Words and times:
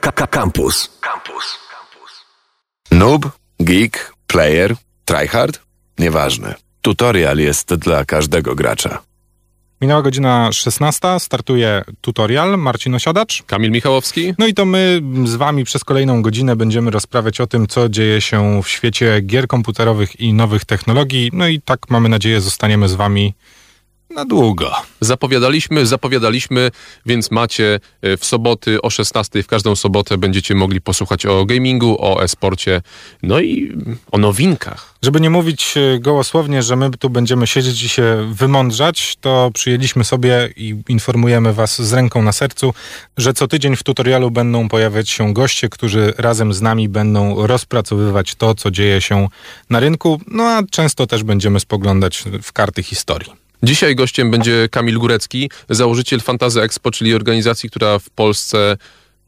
Campus. 0.00 0.90
Campus. 1.00 1.58
Noob, 2.90 3.30
geek, 3.60 4.12
player, 4.26 4.76
tryhard? 5.04 5.60
Nieważne. 5.98 6.54
Tutorial 6.82 7.38
jest 7.38 7.74
dla 7.74 8.04
każdego 8.04 8.54
gracza. 8.54 9.02
Minęła 9.80 10.02
godzina 10.02 10.52
16, 10.52 11.20
startuje 11.20 11.84
tutorial. 12.00 12.58
Marcin 12.58 12.94
Osiadacz. 12.94 13.42
Kamil 13.42 13.70
Michałowski. 13.70 14.34
No 14.38 14.46
i 14.46 14.54
to 14.54 14.64
my 14.64 15.02
z 15.24 15.34
wami 15.34 15.64
przez 15.64 15.84
kolejną 15.84 16.22
godzinę 16.22 16.56
będziemy 16.56 16.90
rozprawiać 16.90 17.40
o 17.40 17.46
tym, 17.46 17.66
co 17.66 17.88
dzieje 17.88 18.20
się 18.20 18.62
w 18.62 18.68
świecie 18.68 19.20
gier 19.20 19.46
komputerowych 19.46 20.20
i 20.20 20.32
nowych 20.32 20.64
technologii. 20.64 21.30
No 21.32 21.48
i 21.48 21.60
tak 21.60 21.90
mamy 21.90 22.08
nadzieję 22.08 22.40
zostaniemy 22.40 22.88
z 22.88 22.94
wami 22.94 23.34
na 24.14 24.24
długo. 24.24 24.72
Zapowiadaliśmy, 25.00 25.86
zapowiadaliśmy, 25.86 26.70
więc 27.06 27.30
macie 27.30 27.80
e, 28.02 28.16
w 28.16 28.24
soboty 28.24 28.82
o 28.82 28.90
16 28.90 29.42
w 29.42 29.46
każdą 29.46 29.76
sobotę 29.76 30.18
będziecie 30.18 30.54
mogli 30.54 30.80
posłuchać 30.80 31.26
o 31.26 31.44
gamingu, 31.44 31.96
o 31.98 32.22
e-sporcie, 32.22 32.82
no 33.22 33.40
i 33.40 33.72
o 34.12 34.18
nowinkach. 34.18 34.94
Żeby 35.02 35.20
nie 35.20 35.30
mówić 35.30 35.74
e, 35.76 35.98
gołosłownie, 35.98 36.62
że 36.62 36.76
my 36.76 36.90
tu 36.90 37.10
będziemy 37.10 37.46
siedzieć 37.46 37.82
i 37.82 37.88
się 37.88 38.32
wymądrzać, 38.32 39.16
to 39.20 39.50
przyjęliśmy 39.54 40.04
sobie 40.04 40.50
i 40.56 40.76
informujemy 40.88 41.52
was 41.52 41.82
z 41.82 41.92
ręką 41.92 42.22
na 42.22 42.32
sercu, 42.32 42.74
że 43.16 43.34
co 43.34 43.48
tydzień 43.48 43.76
w 43.76 43.82
tutorialu 43.82 44.30
będą 44.30 44.68
pojawiać 44.68 45.10
się 45.10 45.32
goście, 45.32 45.68
którzy 45.68 46.14
razem 46.18 46.54
z 46.54 46.62
nami 46.62 46.88
będą 46.88 47.46
rozpracowywać 47.46 48.34
to, 48.34 48.54
co 48.54 48.70
dzieje 48.70 49.00
się 49.00 49.28
na 49.70 49.80
rynku, 49.80 50.20
no 50.26 50.44
a 50.44 50.62
często 50.70 51.06
też 51.06 51.22
będziemy 51.22 51.60
spoglądać 51.60 52.24
w 52.42 52.52
karty 52.52 52.82
historii. 52.82 53.43
Dzisiaj 53.64 53.94
gościem 53.94 54.30
będzie 54.30 54.68
Kamil 54.70 54.98
Górecki, 54.98 55.50
założyciel 55.70 56.20
Fantazy 56.20 56.62
Expo, 56.62 56.90
czyli 56.90 57.14
organizacji, 57.14 57.70
która 57.70 57.98
w 57.98 58.10
Polsce 58.10 58.76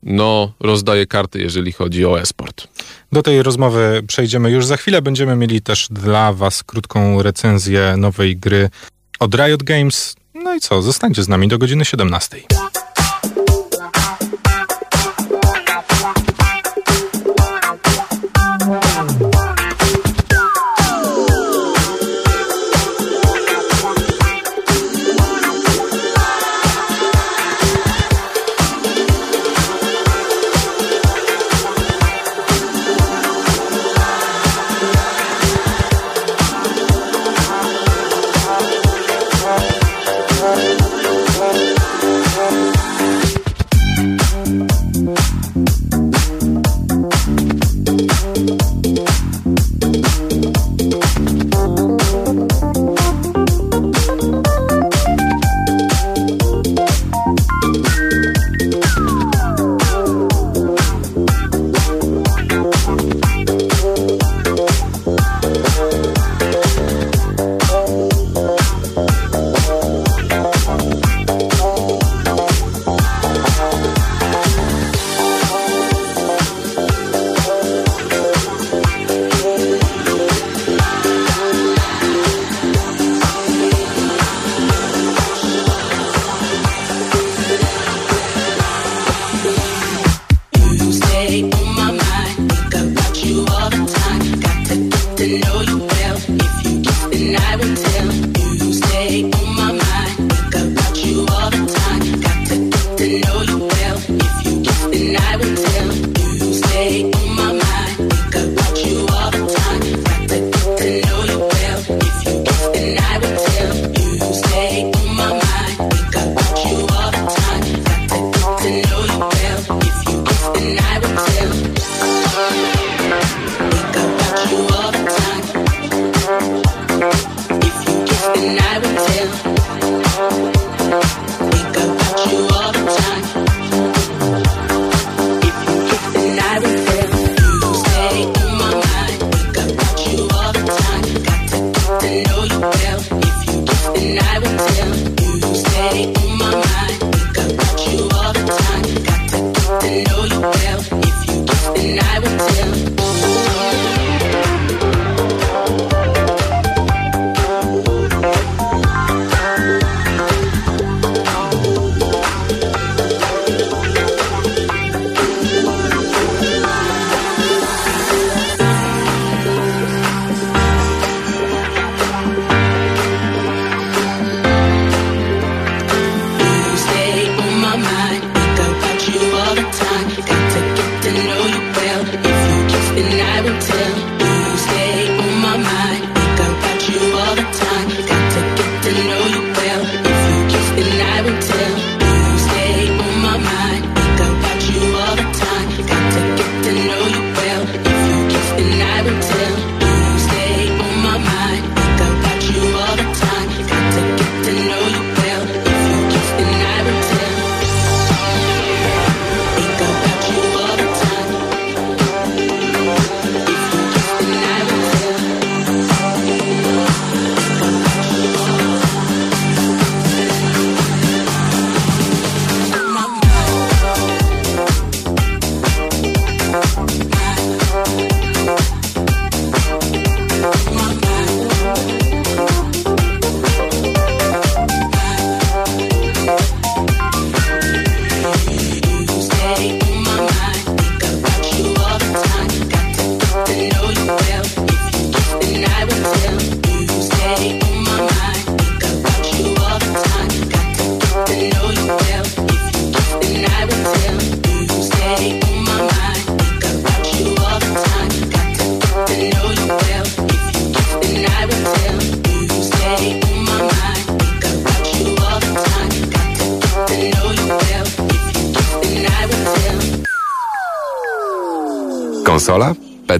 no, 0.02 0.52
rozdaje 0.60 1.06
karty, 1.06 1.40
jeżeli 1.40 1.72
chodzi 1.72 2.06
o 2.06 2.20
e-sport. 2.20 2.68
Do 3.12 3.22
tej 3.22 3.42
rozmowy 3.42 4.02
przejdziemy 4.06 4.50
już 4.50 4.66
za 4.66 4.76
chwilę. 4.76 5.02
Będziemy 5.02 5.36
mieli 5.36 5.62
też 5.62 5.88
dla 5.90 6.32
Was 6.32 6.62
krótką 6.62 7.22
recenzję 7.22 7.94
nowej 7.96 8.36
gry 8.36 8.70
od 9.20 9.34
Riot 9.34 9.62
Games. 9.62 10.16
No 10.34 10.54
i 10.54 10.60
co, 10.60 10.82
zostańcie 10.82 11.22
z 11.22 11.28
nami 11.28 11.48
do 11.48 11.58
godziny 11.58 11.84
17. 11.84 12.40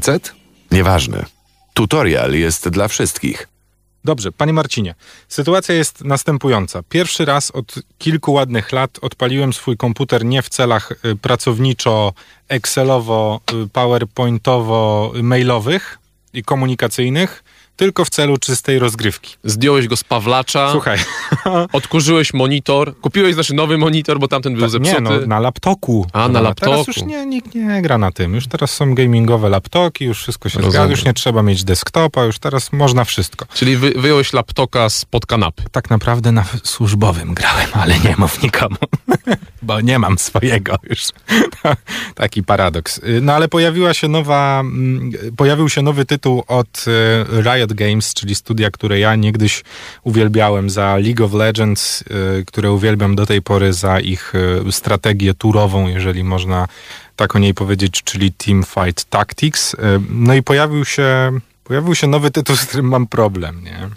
PC? 0.07 0.21
Nieważne. 0.71 1.25
Tutorial 1.75 2.33
jest 2.33 2.69
dla 2.69 2.89
wszystkich. 2.89 3.49
Dobrze, 4.05 4.33
panie 4.33 4.53
Marcinie, 4.53 4.95
sytuacja 5.29 5.75
jest 5.75 6.05
następująca. 6.05 6.83
Pierwszy 6.89 7.25
raz 7.25 7.51
od 7.51 7.75
kilku 7.99 8.33
ładnych 8.33 8.73
lat 8.73 8.99
odpaliłem 9.03 9.53
swój 9.53 9.77
komputer 9.77 10.25
nie 10.25 10.43
w 10.43 10.49
celach 10.49 10.93
y, 11.05 11.17
pracowniczo, 11.17 12.13
Excelowo, 12.49 13.41
y, 13.65 13.69
PowerPointowo, 13.69 15.13
mailowych 15.23 15.99
i 16.33 16.43
komunikacyjnych, 16.43 17.45
tylko 17.77 18.05
w 18.05 18.11
celu 18.11 18.37
czystej 18.37 18.79
rozgrywki. 18.79 19.37
Zdjąłeś 19.45 19.89
go 19.89 19.97
z 19.97 20.05
Pawlacza. 20.05 20.73
Słuchaj. 20.73 20.99
Odkurzyłeś 21.73 22.35
monitor. 22.35 22.97
Kupiłeś 23.01 23.35
znaczy 23.35 23.55
nowy 23.55 23.79
monitor, 23.79 24.19
bo 24.19 24.29
tamten 24.29 24.53
był 24.55 24.63
Ta, 24.63 24.69
zepsuty. 24.69 24.95
Nie, 24.95 25.01
no, 25.01 25.27
na 25.27 25.41
laptoku. 25.41 26.07
A, 26.13 26.29
na 26.29 26.41
laptoku. 26.41 26.71
Teraz 26.71 26.87
już 26.87 27.03
nie, 27.03 27.27
nikt 27.27 27.55
nie 27.55 27.83
gra 27.83 27.99
na 27.99 28.13
tym. 28.13 28.35
Już 28.35 28.47
teraz 28.47 28.71
są 28.71 28.95
gamingowe 28.95 29.49
laptoki, 29.49 30.05
już 30.05 30.19
wszystko 30.19 30.49
się 30.49 30.61
zgadza. 30.61 30.87
Już 30.91 31.05
nie 31.05 31.15
trzeba 31.15 31.43
mieć 31.43 31.65
desktopa, 31.65 32.25
już 32.25 32.39
teraz 32.39 32.73
można 32.73 33.05
wszystko. 33.05 33.47
Czyli 33.55 33.77
wy, 33.77 33.91
wyjąłeś 33.91 34.33
laptoka 34.33 34.89
spod 34.89 35.27
kanapy. 35.27 35.63
Tak 35.73 35.91
naprawdę 35.91 36.33
na 36.33 36.45
służbowym 36.65 37.35
grałem, 37.35 37.69
ale 37.73 37.99
nie 37.99 38.15
mów 38.19 38.43
nikomu, 38.43 38.77
bo 39.63 39.81
nie 39.81 39.99
mam 39.99 40.19
swojego 40.19 40.75
już. 40.91 41.03
Taki 42.15 42.43
paradoks. 42.43 43.01
No 43.23 43.33
ale 43.33 43.49
pojawiła 43.49 43.95
się 43.95 44.09
nowa, 44.09 44.61
mm, 44.61 45.13
pojawił 45.37 45.69
się 45.69 45.83
nowy 45.83 46.05
tytuł 46.05 46.45
od 46.49 46.85
y, 46.89 47.43
Riot 47.67 47.75
Games, 47.75 48.15
czyli 48.15 48.35
studia, 48.35 48.71
które 48.71 48.99
ja 48.99 49.17
niegdyś 49.17 49.65
uwielbiałem 50.03 50.71
za 50.71 50.97
League 50.97 51.25
of 51.25 51.33
Legends, 51.33 52.03
y, 52.03 52.45
które 52.47 52.73
uwielbiam 52.73 53.17
do 53.17 53.27
tej 53.27 53.43
pory 53.43 53.73
za 53.73 54.01
ich 54.01 54.35
y, 54.69 54.73
strategię 54.73 55.35
turową, 55.35 55.89
jeżeli 55.89 56.25
można 56.25 56.69
tak 57.17 57.37
o 57.37 57.39
niej 57.39 57.55
powiedzieć, 57.55 58.03
czyli 58.05 58.33
Teamfight 58.33 59.05
Tactics. 59.05 59.77
No 60.11 60.35
i 60.35 60.43
pojawił 60.43 60.85
się, 60.85 61.39
pojawił 61.65 61.95
się 61.95 62.07
nowy 62.07 62.31
tytuł, 62.31 62.57
z 62.57 62.67
którym 62.67 62.89
mam 62.89 63.07
problem, 63.07 63.65
nie? 63.65 63.89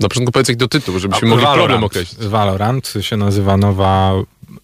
Na 0.00 0.08
początku 0.08 0.32
powiedz 0.32 0.48
jak 0.48 0.56
do 0.56 0.68
tytułu, 0.68 0.98
żebyśmy 0.98 1.28
mogli 1.28 1.44
Valorant. 1.44 1.66
problem 1.66 1.84
określić. 1.84 2.26
Valorant 2.26 2.92
się 3.00 3.16
nazywa 3.16 3.56
nowa 3.56 4.12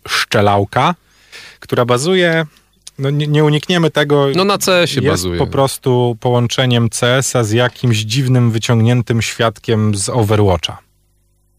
szczelałka, 0.09 0.95
która 1.61 1.85
bazuje 1.85 2.47
no 2.99 3.11
nie, 3.11 3.27
nie, 3.27 3.45
unikniemy 3.45 3.91
tego. 3.91 4.27
No 4.37 4.45
na 4.45 4.59
CS 4.59 4.67
się 4.67 5.01
jest 5.01 5.07
bazuje. 5.07 5.39
po 5.39 5.47
prostu 5.47 6.17
połączeniem 6.21 6.89
CS-a 6.89 7.45
z 7.45 7.51
jakimś 7.51 7.99
dziwnym, 7.99 8.51
wyciągniętym 8.51 9.23
świadkiem 9.23 9.95
z 9.95 10.09
Overwatcha. 10.09 10.79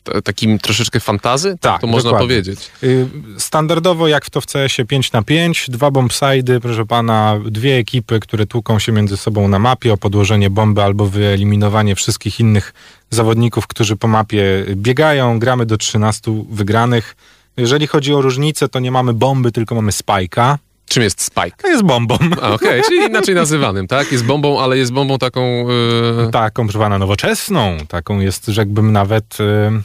T 0.03 0.21
takim 0.21 0.59
troszeczkę 0.59 0.99
fantazy? 0.99 1.57
Tak, 1.61 1.81
to 1.81 1.87
można 1.87 2.09
dokładnie. 2.09 2.27
powiedzieć. 2.27 2.71
Y, 2.83 3.07
standardowo 3.37 4.07
jak 4.07 4.25
w 4.25 4.29
to 4.29 4.41
w 4.41 4.45
CS-ie 4.45 4.85
5 4.85 5.11
na 5.11 5.21
5, 5.23 5.65
dwa 5.69 5.91
bombsidy, 5.91 6.59
proszę 6.59 6.85
pana, 6.85 7.39
dwie 7.45 7.77
ekipy, 7.77 8.19
które 8.19 8.45
tłuką 8.45 8.79
się 8.79 8.91
między 8.91 9.17
sobą 9.17 9.47
na 9.47 9.59
mapie 9.59 9.93
o 9.93 9.97
podłożenie 9.97 10.49
bomby 10.49 10.83
albo 10.83 11.05
wyeliminowanie 11.05 11.95
wszystkich 11.95 12.39
innych 12.39 12.73
zawodników, 13.09 13.67
którzy 13.67 13.95
po 13.95 14.07
mapie 14.07 14.65
biegają. 14.75 15.39
Gramy 15.39 15.65
do 15.65 15.77
13 15.77 16.45
wygranych. 16.49 17.15
Jeżeli 17.57 17.87
chodzi 17.87 18.13
o 18.13 18.21
różnicę, 18.21 18.69
to 18.69 18.79
nie 18.79 18.91
mamy 18.91 19.13
bomby, 19.13 19.51
tylko 19.51 19.75
mamy 19.75 19.91
spajka. 19.91 20.57
Czym 20.87 21.03
jest 21.03 21.21
Spike? 21.21 21.57
To 21.61 21.67
jest 21.67 21.83
bombą. 21.83 22.15
Okej, 22.15 22.53
okay, 22.53 22.81
czyli 22.87 22.97
inaczej 22.97 23.35
nazywanym, 23.35 23.87
tak? 23.87 24.11
Jest 24.11 24.25
bombą, 24.25 24.61
ale 24.61 24.77
jest 24.77 24.91
bombą 24.91 25.17
taką... 25.17 25.69
Yy... 25.69 26.31
Taką, 26.31 26.63
proszę 26.63 26.79
pana, 26.79 26.99
nowoczesną. 26.99 27.77
Taką 27.87 28.19
jest, 28.19 28.45
rzekłbym 28.45 28.91
nawet... 28.91 29.39
Yy... 29.39 29.81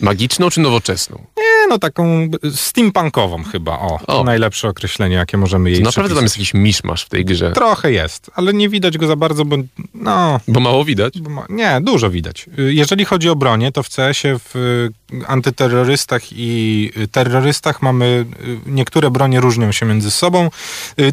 Magiczną 0.00 0.50
czy 0.50 0.60
nowoczesną? 0.60 1.24
Nie, 1.38 1.44
no 1.68 1.78
taką 1.78 2.28
steampunkową 2.54 3.44
chyba, 3.44 3.78
o. 3.78 3.94
o. 3.94 3.98
To 4.06 4.24
najlepsze 4.24 4.68
określenie, 4.68 5.16
jakie 5.16 5.36
możemy 5.36 5.70
jej 5.70 5.78
to 5.78 5.84
Naprawdę 5.84 6.14
tam 6.14 6.24
jest 6.24 6.36
jakiś 6.36 6.54
miszmasz 6.54 7.04
w 7.04 7.08
tej 7.08 7.24
grze. 7.24 7.52
Trochę 7.52 7.92
jest, 7.92 8.30
ale 8.34 8.52
nie 8.52 8.68
widać 8.68 8.98
go 8.98 9.06
za 9.06 9.16
bardzo, 9.16 9.44
bo 9.44 9.56
no... 9.94 10.40
Bo 10.48 10.60
mało 10.60 10.84
widać? 10.84 11.20
Bo 11.20 11.30
ma... 11.30 11.46
Nie, 11.48 11.80
dużo 11.82 12.10
widać. 12.10 12.46
Jeżeli 12.56 13.04
chodzi 13.04 13.28
o 13.28 13.36
bronię, 13.36 13.72
to 13.72 13.82
w 13.82 13.88
CS-ie 13.88 14.38
w 14.38 14.88
antyterrorystach 15.26 16.22
i 16.32 16.90
terrorystach 17.12 17.82
mamy, 17.82 18.26
niektóre 18.66 19.10
bronie 19.10 19.40
różnią 19.40 19.72
się 19.72 19.86
między 19.86 20.10
sobą. 20.10 20.50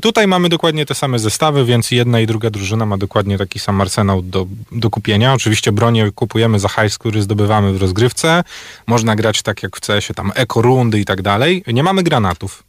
Tutaj 0.01 0.27
mamy 0.27 0.49
dokładnie 0.49 0.85
te 0.85 0.95
same 0.95 1.19
zestawy, 1.19 1.65
więc 1.65 1.91
jedna 1.91 2.19
i 2.19 2.27
druga 2.27 2.49
drużyna 2.49 2.85
ma 2.85 2.97
dokładnie 2.97 3.37
taki 3.37 3.59
sam 3.59 3.81
arsenał 3.81 4.21
do, 4.21 4.47
do 4.71 4.89
kupienia. 4.89 5.33
Oczywiście 5.33 5.71
bronię 5.71 6.11
kupujemy 6.11 6.59
za 6.59 6.67
hajs, 6.67 6.97
który 6.97 7.21
zdobywamy 7.21 7.73
w 7.73 7.81
rozgrywce. 7.81 8.43
Można 8.87 9.15
grać 9.15 9.41
tak 9.41 9.63
jak 9.63 9.77
w 9.77 9.79
CS-ie, 9.79 10.15
tam 10.15 10.31
eko-rundy 10.37 10.99
i 10.99 11.05
tak 11.05 11.21
dalej. 11.21 11.63
Nie 11.67 11.83
mamy 11.83 12.03
granatów. 12.03 12.63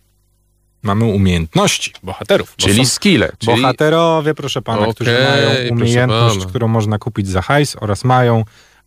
Mamy 0.83 1.05
umiejętności 1.05 1.93
bohaterów. 2.03 2.57
Czyli 2.57 2.87
skille. 2.87 3.33
Czyli... 3.39 3.57
Bohaterowie, 3.57 4.35
proszę 4.35 4.63
pana, 4.63 4.81
okay, 4.81 4.95
którzy 4.95 5.11
mają 5.13 5.71
umiejętność, 5.71 6.47
którą 6.47 6.69
można 6.69 6.99
kupić 6.99 7.29
za 7.29 7.43
hajs 7.43 7.77
oraz 7.81 8.05
mają 8.05 8.45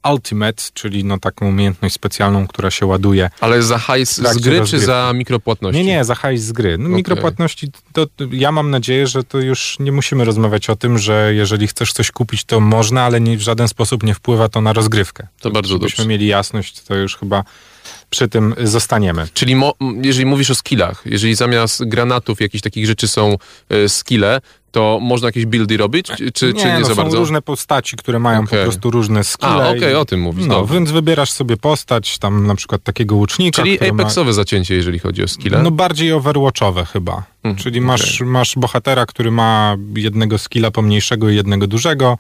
Ultimate, 0.10 0.64
czyli 0.74 1.04
no 1.04 1.20
taką 1.20 1.48
umiejętność 1.48 1.96
specjalną, 1.96 2.48
która 2.48 2.72
się 2.72 2.86
ładuje. 2.86 3.30
Ale 3.40 3.64
za 3.64 3.78
hajs 3.78 4.16
z 4.16 4.38
gry, 4.38 4.62
czy 4.66 4.80
za 4.80 5.12
mikropłatności? 5.16 5.82
Nie, 5.82 5.86
nie, 5.86 6.04
za 6.04 6.16
hajs 6.16 6.42
z 6.42 6.52
gry. 6.52 6.78
No, 6.78 6.86
okay. 6.86 6.96
Mikropłatności, 6.96 7.72
to, 7.94 8.08
ja 8.32 8.52
mam 8.52 8.70
nadzieję, 8.70 9.08
że 9.08 9.24
to 9.24 9.40
już 9.40 9.78
nie 9.80 9.92
musimy 9.92 10.26
rozmawiać 10.26 10.70
o 10.70 10.76
tym, 10.76 10.98
że 10.98 11.34
jeżeli 11.34 11.68
chcesz 11.68 11.94
coś 11.94 12.12
kupić, 12.12 12.44
to 12.44 12.60
można, 12.60 13.04
ale 13.04 13.22
nie, 13.22 13.38
w 13.38 13.42
żaden 13.42 13.68
sposób 13.68 14.04
nie 14.04 14.14
wpływa 14.14 14.50
to 14.50 14.62
na 14.62 14.74
rozgrywkę. 14.74 15.28
To 15.40 15.52
bardzo 15.52 15.74
dobrze. 15.74 15.90
Żebyśmy 15.90 16.06
mieli 16.06 16.28
jasność, 16.28 16.82
to 16.82 16.96
już 16.96 17.18
chyba 17.18 17.44
przy 18.12 18.28
tym 18.28 18.56
zostaniemy. 18.64 19.28
Czyli 19.34 19.56
mo, 19.56 19.74
jeżeli 20.02 20.26
mówisz 20.26 20.52
o 20.52 20.56
skillach, 20.56 21.02
jeżeli 21.06 21.36
zamiast 21.36 21.86
granatów 21.86 22.42
jakichś 22.42 22.62
takich 22.62 22.86
rzeczy 22.86 23.08
są 23.08 23.38
y, 23.74 23.90
skille, 23.90 24.42
to 24.72 25.00
można 25.02 25.28
jakieś 25.28 25.46
buildy 25.46 25.78
robić, 25.78 26.08
czy 26.34 26.54
nie, 26.54 26.62
czy 26.62 26.68
nie 26.68 26.80
no, 26.80 26.86
za 26.86 26.96
są 26.96 27.02
bardzo? 27.04 27.18
różne 27.18 27.42
postaci, 27.42 27.98
które 27.98 28.20
mają 28.20 28.40
okay. 28.40 28.60
po 28.60 28.64
prostu 28.66 28.92
różne 28.92 29.24
skille. 29.24 29.52
A, 29.52 29.70
okej, 29.70 29.78
okay, 29.78 29.98
o 29.98 30.06
tym 30.06 30.22
mówisz. 30.22 30.46
No, 30.46 30.66
więc 30.66 30.92
wybierasz 30.92 31.32
sobie 31.32 31.58
postać, 31.58 32.18
tam 32.18 32.48
na 32.48 32.56
przykład 32.56 32.84
takiego 32.84 33.16
łucznika. 33.16 33.62
Czyli 33.62 33.90
apexowe 33.90 34.30
ma... 34.30 34.34
zacięcie, 34.34 34.76
jeżeli 34.76 35.00
chodzi 35.00 35.24
o 35.24 35.28
skille? 35.28 35.64
No 35.64 35.72
bardziej 35.72 36.14
overwatchowe 36.14 36.86
chyba. 36.86 37.24
Mhm, 37.44 37.64
Czyli 37.64 37.82
masz, 37.82 38.16
okay. 38.16 38.28
masz 38.28 38.56
bohatera, 38.56 39.06
który 39.06 39.32
ma 39.32 39.78
jednego 39.96 40.38
skilla 40.38 40.72
pomniejszego 40.72 41.30
i 41.30 41.36
jednego 41.36 41.68
dużego. 41.68 42.18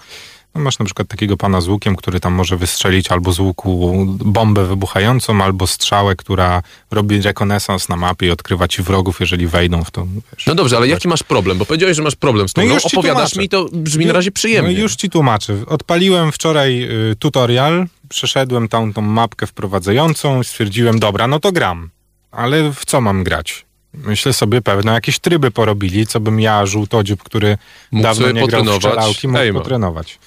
No 0.55 0.61
masz 0.61 0.79
na 0.79 0.85
przykład 0.85 1.07
takiego 1.07 1.37
pana 1.37 1.61
z 1.61 1.67
łukiem, 1.67 1.95
który 1.95 2.19
tam 2.19 2.33
może 2.33 2.57
wystrzelić 2.57 3.11
albo 3.11 3.33
z 3.33 3.39
łuku 3.39 4.05
bombę 4.25 4.65
wybuchającą, 4.65 5.43
albo 5.43 5.67
strzałę, 5.67 6.15
która 6.15 6.63
robi 6.91 7.21
rekonesans 7.21 7.89
na 7.89 7.95
mapie 7.95 8.27
i 8.27 8.31
odkrywa 8.31 8.67
ci 8.67 8.81
wrogów, 8.81 9.19
jeżeli 9.19 9.47
wejdą 9.47 9.83
w 9.83 9.91
to. 9.91 10.07
Wiesz, 10.37 10.47
no 10.47 10.55
dobrze, 10.55 10.77
ale 10.77 10.87
jaki 10.87 11.07
masz 11.07 11.23
problem? 11.23 11.57
Bo 11.57 11.65
powiedziałeś, 11.65 11.97
że 11.97 12.03
masz 12.03 12.15
problem 12.15 12.49
z 12.49 12.53
tym. 12.53 12.67
No, 12.67 12.75
no 12.75 12.81
opowiadasz 12.83 13.35
mi, 13.35 13.49
to 13.49 13.65
brzmi 13.73 14.05
na 14.05 14.13
razie 14.13 14.31
przyjemnie. 14.31 14.73
No 14.73 14.79
już 14.79 14.95
ci 14.95 15.09
tłumaczę. 15.09 15.55
Odpaliłem 15.67 16.31
wczoraj 16.31 16.83
y, 17.11 17.15
tutorial, 17.15 17.87
przeszedłem 18.09 18.67
tam 18.67 18.93
tą 18.93 19.01
mapkę 19.01 19.47
wprowadzającą 19.47 20.41
i 20.41 20.43
stwierdziłem, 20.43 20.99
dobra, 20.99 21.27
no 21.27 21.39
to 21.39 21.51
gram. 21.51 21.89
Ale 22.31 22.73
w 22.73 22.85
co 22.85 23.01
mam 23.01 23.23
grać? 23.23 23.65
Myślę 23.93 24.33
sobie 24.33 24.61
pewno 24.61 24.93
jakieś 24.93 25.19
tryby 25.19 25.51
porobili, 25.51 26.07
co 26.07 26.19
bym 26.19 26.39
ja, 26.39 26.65
żółtodziób, 26.65 27.23
który 27.23 27.57
mógł 27.91 28.03
dawno 28.03 28.31
nie 28.31 28.47
grał 28.47 28.65
w 28.65 28.75
strzelałki, 28.75 29.27
mógł 29.27 29.39
Ejma. 29.39 29.59
potrenować. 29.59 30.19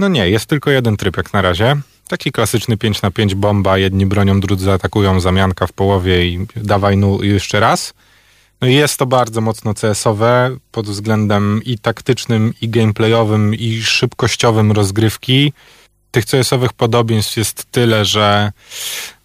No 0.00 0.08
nie, 0.08 0.30
jest 0.30 0.46
tylko 0.46 0.70
jeden 0.70 0.96
tryb 0.96 1.16
jak 1.16 1.32
na 1.32 1.42
razie. 1.42 1.76
Taki 2.08 2.32
klasyczny 2.32 2.76
5 2.76 3.02
na 3.02 3.10
5 3.10 3.34
bomba, 3.34 3.78
jedni 3.78 4.06
bronią, 4.06 4.40
drudzy 4.40 4.72
atakują, 4.72 5.20
zamianka 5.20 5.66
w 5.66 5.72
połowie 5.72 6.26
i 6.26 6.46
dawaj 6.56 6.96
nu 6.96 7.22
jeszcze 7.22 7.60
raz. 7.60 7.94
No 8.60 8.68
i 8.68 8.74
jest 8.74 8.96
to 8.96 9.06
bardzo 9.06 9.40
mocno 9.40 9.74
CS-owe 9.74 10.56
pod 10.72 10.86
względem 10.86 11.60
i 11.64 11.78
taktycznym, 11.78 12.54
i 12.60 12.68
gameplayowym, 12.68 13.54
i 13.54 13.82
szybkościowym 13.82 14.72
rozgrywki. 14.72 15.52
Tych 16.10 16.24
CS-owych 16.26 16.72
podobieństw 16.72 17.36
jest 17.36 17.64
tyle, 17.70 18.04
że 18.04 18.52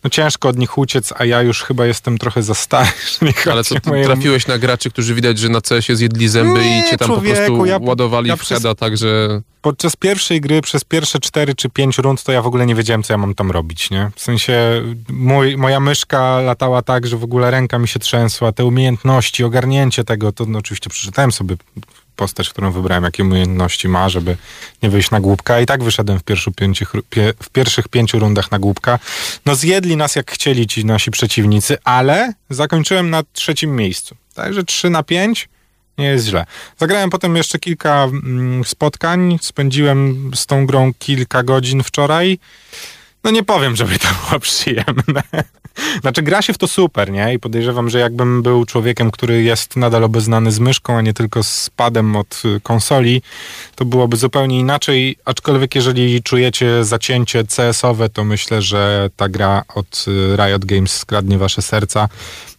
no 0.05 0.09
ciężko 0.09 0.49
od 0.49 0.57
nich 0.57 0.77
uciec, 0.77 1.13
a 1.17 1.25
ja 1.25 1.41
już 1.41 1.63
chyba 1.63 1.85
jestem 1.85 2.17
trochę 2.17 2.43
za 2.43 2.53
stary. 2.53 2.89
Ale 3.51 3.63
co, 3.63 3.75
ty 3.75 4.03
trafiłeś 4.03 4.47
na 4.47 4.57
graczy, 4.57 4.89
którzy 4.89 5.15
widać, 5.15 5.39
że 5.39 5.49
na 5.49 5.61
CS-ie 5.61 5.95
zjedli 5.95 6.27
zęby 6.27 6.59
nie, 6.59 6.79
i 6.79 6.83
cię 6.89 6.97
tam 6.97 7.07
człowieku, 7.07 7.35
po 7.35 7.43
prostu 7.45 7.65
ja, 7.65 7.77
ładowali 7.81 8.29
ja 8.29 8.35
w 8.35 8.39
przez... 8.39 8.49
heada, 8.49 8.75
także... 8.75 9.41
Podczas 9.61 9.95
pierwszej 9.95 10.41
gry, 10.41 10.61
przez 10.61 10.83
pierwsze 10.83 11.19
cztery 11.19 11.55
czy 11.55 11.69
pięć 11.69 11.97
rund, 11.97 12.23
to 12.23 12.31
ja 12.31 12.41
w 12.41 12.47
ogóle 12.47 12.65
nie 12.65 12.75
wiedziałem, 12.75 13.03
co 13.03 13.13
ja 13.13 13.17
mam 13.17 13.35
tam 13.35 13.51
robić, 13.51 13.89
nie? 13.89 14.11
W 14.15 14.21
sensie 14.21 14.81
mój, 15.09 15.57
moja 15.57 15.79
myszka 15.79 16.41
latała 16.41 16.81
tak, 16.81 17.07
że 17.07 17.17
w 17.17 17.23
ogóle 17.23 17.51
ręka 17.51 17.79
mi 17.79 17.87
się 17.87 17.99
trzęsła, 17.99 18.51
te 18.51 18.65
umiejętności, 18.65 19.43
ogarnięcie 19.43 20.03
tego, 20.03 20.31
to 20.31 20.45
no, 20.45 20.59
oczywiście 20.59 20.89
przeczytałem 20.89 21.31
sobie 21.31 21.55
postać, 22.15 22.49
którą 22.49 22.71
wybrałem, 22.71 23.03
jakie 23.03 23.23
umiejętności 23.23 23.87
ma, 23.87 24.09
żeby 24.09 24.37
nie 24.83 24.89
wyjść 24.89 25.11
na 25.11 25.19
głupka. 25.19 25.59
I 25.59 25.65
tak 25.65 25.83
wyszedłem 25.83 26.19
w, 26.19 26.23
pięciu, 26.55 26.85
w 27.43 27.49
pierwszych 27.49 27.87
pięciu 27.87 28.19
rundach 28.19 28.51
na 28.51 28.59
głupka. 28.59 28.99
No 29.45 29.55
zjedli 29.55 29.97
nas 29.97 30.15
jak 30.15 30.31
chcieli 30.31 30.67
ci 30.67 30.85
nasi 30.85 31.11
przeciwnicy, 31.11 31.77
ale 31.83 32.33
zakończyłem 32.49 33.09
na 33.09 33.23
trzecim 33.33 33.75
miejscu. 33.75 34.15
Także 34.33 34.63
3 34.63 34.89
na 34.89 35.03
5 35.03 35.49
nie 35.97 36.05
jest 36.05 36.25
źle. 36.25 36.45
Zagrałem 36.77 37.09
potem 37.09 37.35
jeszcze 37.35 37.59
kilka 37.59 38.03
mm, 38.03 38.63
spotkań, 38.65 39.37
spędziłem 39.41 40.31
z 40.35 40.45
tą 40.45 40.65
grą 40.65 40.93
kilka 40.99 41.43
godzin 41.43 41.83
wczoraj. 41.83 42.39
No 43.25 43.31
nie 43.31 43.43
powiem, 43.43 43.75
żeby 43.75 43.99
to 43.99 44.07
było 44.27 44.39
przyjemne. 44.39 45.23
Znaczy 46.01 46.21
gra 46.21 46.41
się 46.41 46.53
w 46.53 46.57
to 46.57 46.67
super, 46.67 47.11
nie? 47.11 47.33
I 47.33 47.39
podejrzewam, 47.39 47.89
że 47.89 47.99
jakbym 47.99 48.41
był 48.41 48.65
człowiekiem, 48.65 49.11
który 49.11 49.43
jest 49.43 49.75
nadal 49.75 50.03
obeznany 50.03 50.51
z 50.51 50.59
myszką, 50.59 50.97
a 50.97 51.01
nie 51.01 51.13
tylko 51.13 51.43
z 51.43 51.69
padem 51.69 52.15
od 52.15 52.41
y, 52.45 52.61
konsoli, 52.61 53.21
to 53.75 53.85
byłoby 53.85 54.17
zupełnie 54.17 54.59
inaczej. 54.59 55.17
Aczkolwiek 55.25 55.75
jeżeli 55.75 56.23
czujecie 56.23 56.83
zacięcie 56.83 57.43
CS-owe, 57.43 58.09
to 58.09 58.23
myślę, 58.23 58.61
że 58.61 59.09
ta 59.15 59.29
gra 59.29 59.63
od 59.75 60.05
y, 60.07 60.35
Riot 60.35 60.65
Games 60.65 60.97
skradnie 60.97 61.37
wasze 61.37 61.61
serca. 61.61 62.09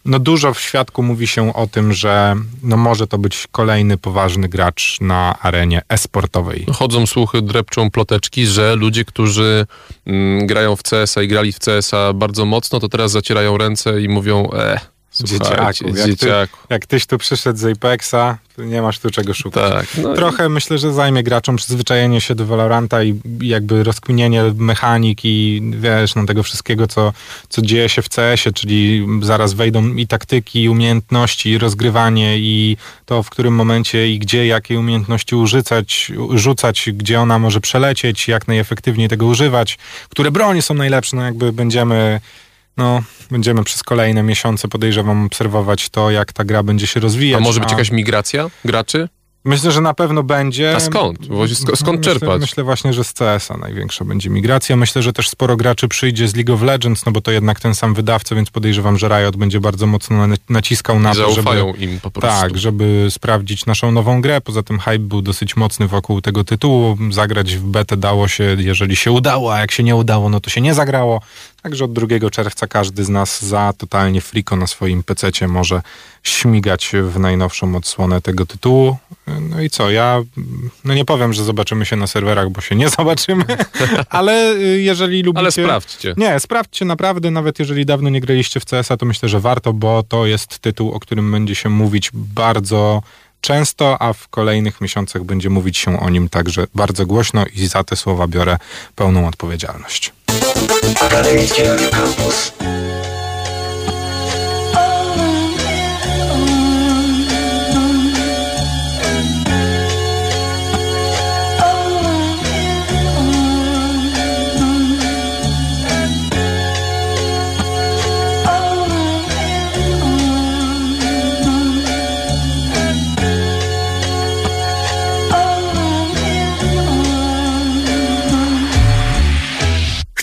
No 0.07 0.19
dużo 0.19 0.53
w 0.53 0.59
świadku 0.59 1.03
mówi 1.03 1.27
się 1.27 1.53
o 1.53 1.67
tym, 1.67 1.93
że 1.93 2.35
no 2.63 2.77
może 2.77 3.07
to 3.07 3.17
być 3.17 3.47
kolejny 3.51 3.97
poważny 3.97 4.49
gracz 4.49 4.97
na 5.01 5.39
arenie 5.39 5.81
e-sportowej. 5.89 6.65
Chodzą 6.73 7.05
słuchy, 7.05 7.41
drepczą 7.41 7.91
ploteczki, 7.91 8.45
że 8.45 8.75
ludzie, 8.75 9.05
którzy 9.05 9.65
mm, 10.05 10.47
grają 10.47 10.75
w 10.75 10.83
CS-a 10.83 11.21
i 11.21 11.27
grali 11.27 11.51
w 11.51 11.59
CS-a 11.59 12.13
bardzo 12.13 12.45
mocno, 12.45 12.79
to 12.79 12.89
teraz 12.89 13.11
zacierają 13.11 13.57
ręce 13.57 14.01
i 14.01 14.09
mówią, 14.09 14.49
e, 14.53 14.79
słuchajcie, 14.79 14.96
Dzieciaku, 15.23 15.87
jak, 15.87 16.07
dzieciaku. 16.07 16.57
Ty, 16.67 16.73
jak 16.73 16.85
tyś 16.85 17.05
tu 17.05 17.17
przyszedł 17.17 17.59
z 17.59 17.65
Apexa, 17.77 18.37
to 18.55 18.63
nie 18.63 18.81
masz 18.81 18.99
tu 18.99 19.09
czego 19.11 19.33
szukać. 19.33 19.71
Tak, 19.73 20.03
no 20.03 20.13
i- 20.13 20.15
Trochę 20.15 20.49
myślę, 20.49 20.77
że 20.77 20.93
zajmie 20.93 21.23
graczom 21.23 21.55
przyzwyczajenie 21.55 22.21
się 22.21 22.35
do 22.35 22.45
Valoranta 22.45 23.03
i 23.03 23.19
jakby 23.41 23.83
rozkminienie 23.83 24.43
mechanik 24.55 25.19
i 25.25 25.61
wiesz, 25.79 26.15
no 26.15 26.25
tego 26.25 26.43
wszystkiego, 26.43 26.87
co, 26.87 27.13
co 27.49 27.61
dzieje 27.61 27.89
się 27.89 28.01
w 28.01 28.09
CS-ie, 28.09 28.53
czyli 28.53 29.07
zaraz 29.21 29.53
wejdą 29.53 29.95
i 29.95 30.07
taktyki, 30.07 30.63
i 30.63 30.69
umiejętności, 30.69 31.49
i 31.49 31.57
rozgrywanie 31.57 32.37
i 32.37 32.77
to 33.05 33.23
w 33.23 33.29
którym 33.29 33.53
momencie 33.55 34.11
i 34.11 34.19
gdzie 34.19 34.47
jakie 34.47 34.79
umiejętności 34.79 35.35
użycać, 35.35 36.11
rzucać, 36.33 36.89
gdzie 36.93 37.19
ona 37.21 37.39
może 37.39 37.61
przelecieć, 37.61 38.27
jak 38.27 38.47
najefektywniej 38.47 39.09
tego 39.09 39.25
używać, 39.25 39.77
które 40.09 40.31
bronie 40.31 40.61
są 40.61 40.73
najlepsze, 40.73 41.15
no 41.15 41.23
jakby 41.23 41.53
będziemy 41.53 42.19
no, 42.77 43.03
będziemy 43.31 43.63
przez 43.63 43.83
kolejne 43.83 44.23
miesiące, 44.23 44.67
podejrzewam, 44.67 45.25
obserwować 45.25 45.89
to, 45.89 46.11
jak 46.11 46.33
ta 46.33 46.43
gra 46.43 46.63
będzie 46.63 46.87
się 46.87 46.99
rozwijać. 46.99 47.41
A 47.41 47.43
może 47.43 47.59
być 47.59 47.71
jakaś 47.71 47.91
migracja 47.91 48.49
graczy? 48.65 49.09
Myślę, 49.47 49.71
że 49.71 49.81
na 49.81 49.93
pewno 49.93 50.23
będzie. 50.23 50.75
A 50.75 50.79
skąd? 50.79 51.19
Skąd 51.75 51.97
myślę, 51.97 52.13
czerpać? 52.13 52.41
Myślę 52.41 52.63
właśnie, 52.63 52.93
że 52.93 53.03
z 53.03 53.13
CS-a 53.13 53.57
największa 53.57 54.05
będzie 54.05 54.29
migracja. 54.29 54.75
Myślę, 54.75 55.01
że 55.01 55.13
też 55.13 55.29
sporo 55.29 55.57
graczy 55.57 55.87
przyjdzie 55.87 56.27
z 56.27 56.35
League 56.35 56.53
of 56.53 56.61
Legends, 56.61 57.05
no 57.05 57.11
bo 57.11 57.21
to 57.21 57.31
jednak 57.31 57.59
ten 57.59 57.75
sam 57.75 57.93
wydawca, 57.93 58.35
więc 58.35 58.49
podejrzewam, 58.49 58.97
że 58.97 59.07
Riot 59.07 59.35
będzie 59.37 59.59
bardzo 59.59 59.87
mocno 59.87 60.27
na- 60.27 60.35
naciskał 60.49 60.99
na 60.99 61.11
I 61.11 61.15
to, 61.15 61.31
żeby... 61.31 61.49
im 61.79 61.99
po 61.99 62.11
prostu. 62.11 62.41
Tak, 62.41 62.57
żeby 62.57 63.07
sprawdzić 63.09 63.65
naszą 63.65 63.91
nową 63.91 64.21
grę. 64.21 64.41
Poza 64.41 64.63
tym 64.63 64.79
hype 64.79 64.99
był 64.99 65.21
dosyć 65.21 65.55
mocny 65.55 65.87
wokół 65.87 66.21
tego 66.21 66.43
tytułu. 66.43 66.97
Zagrać 67.11 67.55
w 67.55 67.63
betę 67.63 67.97
dało 67.97 68.27
się, 68.27 68.55
jeżeli 68.59 68.95
się 68.95 69.11
udało, 69.11 69.53
a 69.53 69.59
jak 69.59 69.71
się 69.71 69.83
nie 69.83 69.95
udało, 69.95 70.29
no 70.29 70.39
to 70.39 70.49
się 70.49 70.61
nie 70.61 70.73
zagrało. 70.73 71.21
Także 71.67 71.85
od 71.85 71.93
2 71.93 72.29
czerwca 72.29 72.67
każdy 72.67 73.03
z 73.03 73.09
nas 73.09 73.45
za 73.45 73.73
totalnie 73.77 74.21
friko 74.21 74.55
na 74.55 74.67
swoim 74.67 75.03
pececie 75.03 75.47
może 75.47 75.81
śmigać 76.23 76.91
w 77.03 77.19
najnowszą 77.19 77.75
odsłonę 77.75 78.21
tego 78.21 78.45
tytułu. 78.45 78.97
No 79.49 79.61
i 79.61 79.69
co, 79.69 79.91
ja 79.91 80.21
no 80.83 80.93
nie 80.93 81.05
powiem, 81.05 81.33
że 81.33 81.43
zobaczymy 81.43 81.85
się 81.85 81.95
na 81.95 82.07
serwerach, 82.07 82.49
bo 82.49 82.61
się 82.61 82.75
nie 82.75 82.89
zobaczymy, 82.97 83.45
ale 84.09 84.53
y, 84.55 84.81
jeżeli 84.81 85.23
lubicie... 85.23 85.39
Ale 85.39 85.51
sprawdźcie. 85.51 86.13
Nie, 86.17 86.39
sprawdźcie 86.39 86.85
naprawdę, 86.85 87.31
nawet 87.31 87.59
jeżeli 87.59 87.85
dawno 87.85 88.09
nie 88.09 88.21
graliście 88.21 88.59
w 88.59 88.65
CS-a, 88.65 88.97
to 88.97 89.05
myślę, 89.05 89.29
że 89.29 89.39
warto, 89.39 89.73
bo 89.73 90.03
to 90.03 90.25
jest 90.25 90.59
tytuł, 90.59 90.91
o 90.91 90.99
którym 90.99 91.31
będzie 91.31 91.55
się 91.55 91.69
mówić 91.69 92.09
bardzo 92.13 93.01
często, 93.41 94.01
a 94.01 94.13
w 94.13 94.27
kolejnych 94.27 94.81
miesiącach 94.81 95.23
będzie 95.23 95.49
mówić 95.49 95.77
się 95.77 95.99
o 95.99 96.09
nim 96.09 96.29
także 96.29 96.67
bardzo 96.75 97.05
głośno 97.05 97.45
i 97.55 97.67
za 97.67 97.83
te 97.83 97.95
słowa 97.95 98.27
biorę 98.27 98.57
pełną 98.95 99.27
odpowiedzialność. 99.27 100.16
Akademicki 100.83 101.63
Radio 101.63 101.89
Campus. 101.89 102.53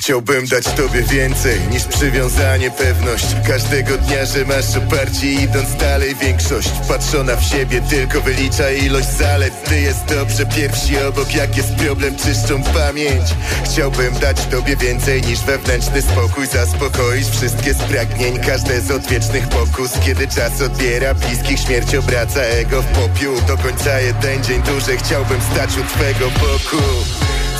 Chciałbym 0.05 0.47
dać 0.47 0.65
tobie 0.65 1.03
więcej 1.03 1.61
niż 1.71 1.85
przywiązanie, 1.85 2.71
pewność. 2.71 3.27
Każdego 3.49 3.99
dnia, 3.99 4.25
że 4.27 4.45
masz 4.45 4.77
oparcie 4.77 5.33
idąc 5.33 5.77
dalej 5.77 6.15
Większość 6.15 6.69
patrzona 6.89 7.37
w 7.37 7.45
siebie 7.45 7.83
tylko 7.91 8.21
wylicza 8.21 8.71
ilość 8.71 9.09
zalet. 9.09 9.65
Ty 9.65 9.81
jest 9.81 10.05
dobrze, 10.05 10.47
pierwsi 10.47 10.99
obok 10.99 11.35
jak 11.35 11.57
jest 11.57 11.75
problem 11.75 12.17
czyszczą 12.17 12.63
pamięć. 12.63 13.23
Chciałbym 13.65 14.19
dać 14.19 14.47
tobie 14.47 14.77
więcej 14.77 15.23
niż 15.23 15.41
wewnętrzny 15.41 16.03
spokój. 16.03 16.47
Zaspokoić 16.47 17.29
wszystkie 17.29 17.75
z 17.75 17.79
pragnień, 17.79 18.39
każde 18.39 18.81
z 18.81 18.91
odwiecznych 18.91 19.49
pokus. 19.49 19.91
Kiedy 20.07 20.29
czas 20.29 20.63
odbiera 20.63 21.15
bliskich, 21.15 21.61
śmierć 21.61 21.95
obraca 21.95 22.41
ego 22.41 22.83
w 22.83 22.87
popiół. 22.87 23.41
Do 23.41 23.57
końca 23.57 24.01
jeden 24.01 24.45
dzień 24.45 24.63
dłużej 24.63 24.99
chciałbym 24.99 25.41
stać 25.53 25.71
u 25.71 25.85
twego 25.85 26.31
boku 26.31 26.83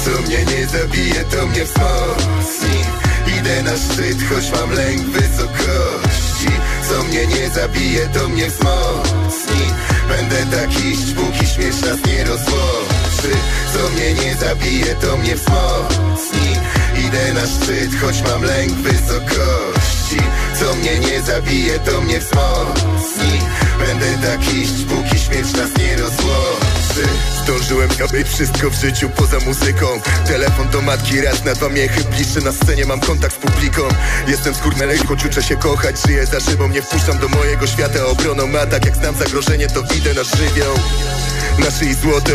co 0.05 0.23
mnie 0.23 0.45
nie 0.45 0.67
zabije, 0.67 1.25
to 1.25 1.47
mnie 1.47 1.65
wzmocni. 1.65 2.79
Idę 3.39 3.63
na 3.63 3.77
szczyt, 3.77 4.19
choć 4.29 4.51
mam 4.53 4.71
lęk 4.71 5.01
wysokości. 5.01 6.53
Co 6.89 7.03
mnie 7.03 7.27
nie 7.27 7.51
zabije, 7.51 8.07
to 8.07 8.29
mnie 8.29 8.47
wzmocni. 8.51 9.65
Będę 10.09 10.57
tak 10.57 10.85
iść, 10.85 11.13
póki 11.17 11.47
śmierć 11.47 11.81
nas 11.83 11.99
nie 12.07 12.25
rozłączy 12.25 13.33
Co 13.75 13.89
mnie 13.89 14.15
nie 14.15 14.35
zabije, 14.35 14.95
to 14.95 15.17
mnie 15.17 15.37
wzmocni. 15.37 16.51
Idę 17.07 17.33
na 17.35 17.47
szczyt, 17.47 18.01
choć 18.01 18.23
mam 18.23 18.43
lęk 18.43 18.73
wysokości. 18.73 20.21
Co 20.61 20.75
mnie 20.75 20.99
nie 20.99 21.23
zabije, 21.23 21.79
to 21.79 22.01
mnie 22.01 22.21
wzmocni. 22.21 23.41
Będę 23.79 24.29
tak 24.29 24.55
iść, 24.55 24.85
póki 24.89 25.19
śmierć 25.19 25.53
nas 25.53 25.71
nie 25.79 25.97
rozłączy 25.97 27.09
Zdążyłem 27.45 27.93
zrobić 27.93 28.29
wszystko 28.29 28.71
w 28.71 28.75
życiu 28.75 29.11
poza 29.11 29.39
muzyką. 29.39 29.87
Telefon 30.27 30.69
do 30.71 30.83
matki, 30.83 31.21
raz 31.21 31.45
na 31.45 31.55
dwa 31.55 31.69
miechy 31.69 32.05
Bliższy 32.05 32.41
na 32.41 32.53
scenie, 32.53 32.85
mam 32.87 33.01
kontakt 33.01 33.35
z 33.35 33.39
publiką. 33.39 33.83
Jestem 34.27 34.55
skórnelej, 34.55 34.99
choć 34.99 35.25
uczę 35.25 35.43
się 35.43 35.57
kochać 35.57 35.97
Żyję 36.07 36.27
za 36.27 36.41
szybą, 36.41 36.69
nie 36.69 36.83
wpuszczam 36.83 37.19
do 37.19 37.29
mojego 37.29 37.67
świata 37.67 38.07
obroną 38.07 38.59
A 38.63 38.67
tak 38.67 38.85
jak 38.85 38.97
znam 38.97 39.17
zagrożenie, 39.17 39.67
to 39.67 39.81
idę 39.97 40.15
na 40.15 40.23
żywioł. 40.25 40.75
Na 41.59 41.71
szyi 41.71 41.95
złoto 41.95 42.33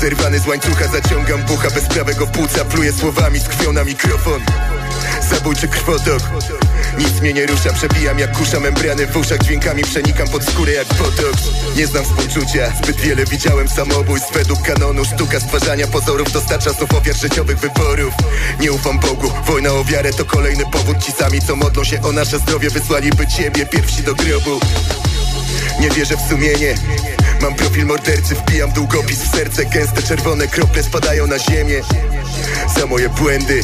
Zerwany 0.00 0.38
z 0.38 0.46
łańcucha 0.46 0.88
zaciągam 0.88 1.42
bucha 1.42 1.70
Bez 1.70 1.84
prawego 1.84 2.26
płuca 2.26 2.64
pluję 2.64 2.92
słowami 2.92 3.38
z 3.38 3.48
krwią 3.48 3.72
na 3.72 3.84
mikrofon. 3.84 4.40
Zabójczy 5.30 5.68
krwotok 5.68 6.22
Nic 6.98 7.20
mnie 7.20 7.32
nie 7.32 7.46
rusza, 7.46 7.72
przebijam 7.72 8.18
jak 8.18 8.38
kusza 8.38 8.60
membrany 8.60 9.06
w 9.06 9.16
uszach 9.16 9.38
Dźwiękami 9.38 9.82
przenikam 9.82 10.28
pod 10.28 10.44
skórę 10.44 10.72
jak 10.72 10.86
botox 10.88 11.42
Nie 11.76 11.86
znam 11.86 12.04
współczucia, 12.04 12.72
zbyt 12.82 12.96
wiele 12.96 13.24
widziałem 13.24 13.68
samobójstw 14.20 14.32
Według 14.32 14.62
kanonu 14.62 15.04
sztuka 15.04 15.40
stwarzania 15.40 15.86
pozorów 15.86 16.32
Dostarcza 16.32 16.70
znów 16.70 16.94
ofiar 16.94 17.16
życiowych 17.16 17.58
wyborów. 17.58 18.14
Nie 18.60 18.72
ufam 18.72 18.98
Bogu, 18.98 19.32
wojna 19.46 19.70
o 19.70 19.84
wiarę 19.84 20.12
to 20.12 20.24
kolejny 20.24 20.64
powód. 20.72 20.98
Ci 20.98 21.12
sami 21.12 21.40
co 21.40 21.56
modlą 21.56 21.84
się 21.84 22.02
o 22.02 22.12
nasze 22.12 22.38
zdrowie 22.38 22.70
Wysłaliby 22.70 23.26
ciebie 23.26 23.66
pierwsi 23.66 24.02
do 24.02 24.14
grobu. 24.14 24.60
Nie 25.80 25.90
wierzę 25.90 26.16
w 26.16 26.28
sumienie. 26.28 26.74
Mam 27.42 27.54
profil 27.54 27.86
mordercy, 27.86 28.34
wbijam 28.34 28.72
długopis 28.72 29.18
w 29.18 29.36
serce. 29.36 29.64
Gęste 29.64 30.02
czerwone 30.02 30.46
krople 30.46 30.82
spadają 30.82 31.26
na 31.26 31.38
ziemię. 31.38 31.80
Za 32.76 32.86
moje 32.86 33.08
błędy 33.08 33.60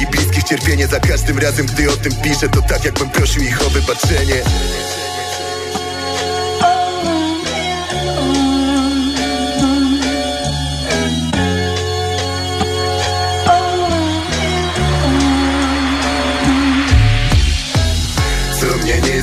i 0.00 0.06
bliskich 0.06 0.44
cierpienie. 0.44 0.86
Za 0.86 1.00
każdym 1.00 1.38
razem, 1.38 1.66
gdy 1.66 1.90
o 1.90 1.96
tym 1.96 2.12
piszę 2.22 2.48
To 2.48 2.62
tak 2.62 2.84
jakbym 2.84 3.10
prosił 3.10 3.42
ich 3.42 3.66
o 3.66 3.70
wybaczenie 3.70 4.42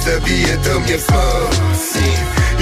zabije, 0.08 0.58
to 0.58 0.80
mnie 0.80 0.98
wzmocni 0.98 2.12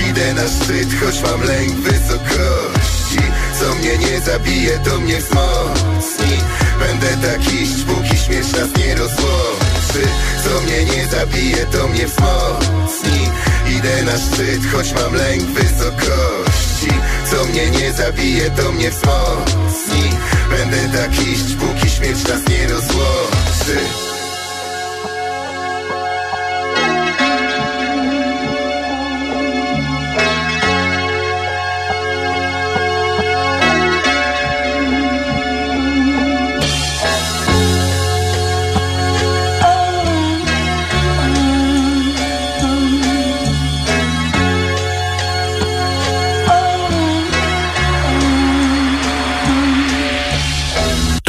Idę 0.10 0.34
na 0.34 0.48
szczyt, 0.48 0.90
choć 1.00 1.22
mam 1.22 1.42
lęk 1.44 1.72
wysokości. 1.72 3.20
Co 3.60 3.75
mnie 3.75 3.98
nie 3.98 4.20
zabije, 4.20 4.80
to 4.80 5.00
mnie 5.00 5.18
wzmocni. 5.20 6.38
Będę 6.80 7.28
tak 7.28 7.54
iść, 7.54 7.84
póki 7.88 8.18
śmierć 8.18 8.52
nas 8.52 8.70
nie 8.78 8.96
rozłączy 8.96 10.04
Co 10.44 10.62
mnie 10.62 10.86
nie 10.86 11.08
zabije, 11.08 11.66
to 11.66 11.88
mnie 11.88 12.08
wzmocni. 12.08 13.30
Idę 13.78 14.04
na 14.04 14.18
szczyt, 14.18 14.72
choć 14.72 14.94
mam 14.94 15.14
lęk 15.14 15.44
wysokości. 15.44 16.92
Co 17.32 17.46
mnie 17.46 17.70
nie 17.70 17.94
zabije, 17.94 18.50
to 18.50 18.72
mnie 18.72 18.92
wzmocni. 18.92 20.10
Będę 20.50 20.98
tak 20.98 21.28
iść, 21.28 21.56
póki 21.60 21.90
śmierć 21.90 22.28
nas 22.28 22.42
nie 22.50 22.68
rozłączy 22.68 24.15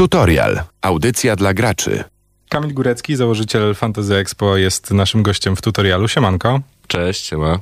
Tutorial. 0.06 0.60
Audycja 0.82 1.36
dla 1.36 1.54
graczy. 1.54 2.04
Kamil 2.48 2.74
Górecki, 2.74 3.16
założyciel 3.16 3.74
Fantasy 3.74 4.16
Expo, 4.16 4.56
jest 4.56 4.90
naszym 4.90 5.22
gościem 5.22 5.56
w 5.56 5.62
tutorialu. 5.62 6.08
Siemanko. 6.08 6.60
Cześć, 6.86 7.26
siema. 7.26 7.60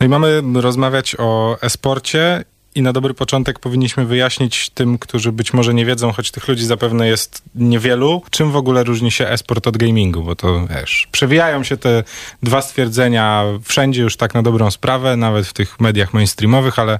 No 0.00 0.06
i 0.06 0.08
mamy 0.08 0.42
rozmawiać 0.54 1.16
o 1.18 1.56
e-sporcie 1.62 2.44
i 2.74 2.82
na 2.82 2.92
dobry 2.92 3.14
początek 3.14 3.58
powinniśmy 3.58 4.06
wyjaśnić 4.06 4.70
tym, 4.70 4.98
którzy 4.98 5.32
być 5.32 5.52
może 5.52 5.74
nie 5.74 5.86
wiedzą, 5.86 6.12
choć 6.12 6.30
tych 6.30 6.48
ludzi 6.48 6.66
zapewne 6.66 7.08
jest 7.08 7.42
niewielu, 7.54 8.22
czym 8.30 8.50
w 8.50 8.56
ogóle 8.56 8.84
różni 8.84 9.10
się 9.10 9.28
e-sport 9.28 9.66
od 9.66 9.76
gamingu, 9.76 10.22
bo 10.22 10.36
to 10.36 10.66
wiesz, 10.66 11.08
przewijają 11.12 11.64
się 11.64 11.76
te 11.76 12.04
dwa 12.42 12.62
stwierdzenia 12.62 13.44
wszędzie 13.64 14.02
już 14.02 14.16
tak 14.16 14.34
na 14.34 14.42
dobrą 14.42 14.70
sprawę, 14.70 15.16
nawet 15.16 15.46
w 15.46 15.52
tych 15.52 15.80
mediach 15.80 16.14
mainstreamowych, 16.14 16.78
ale 16.78 16.98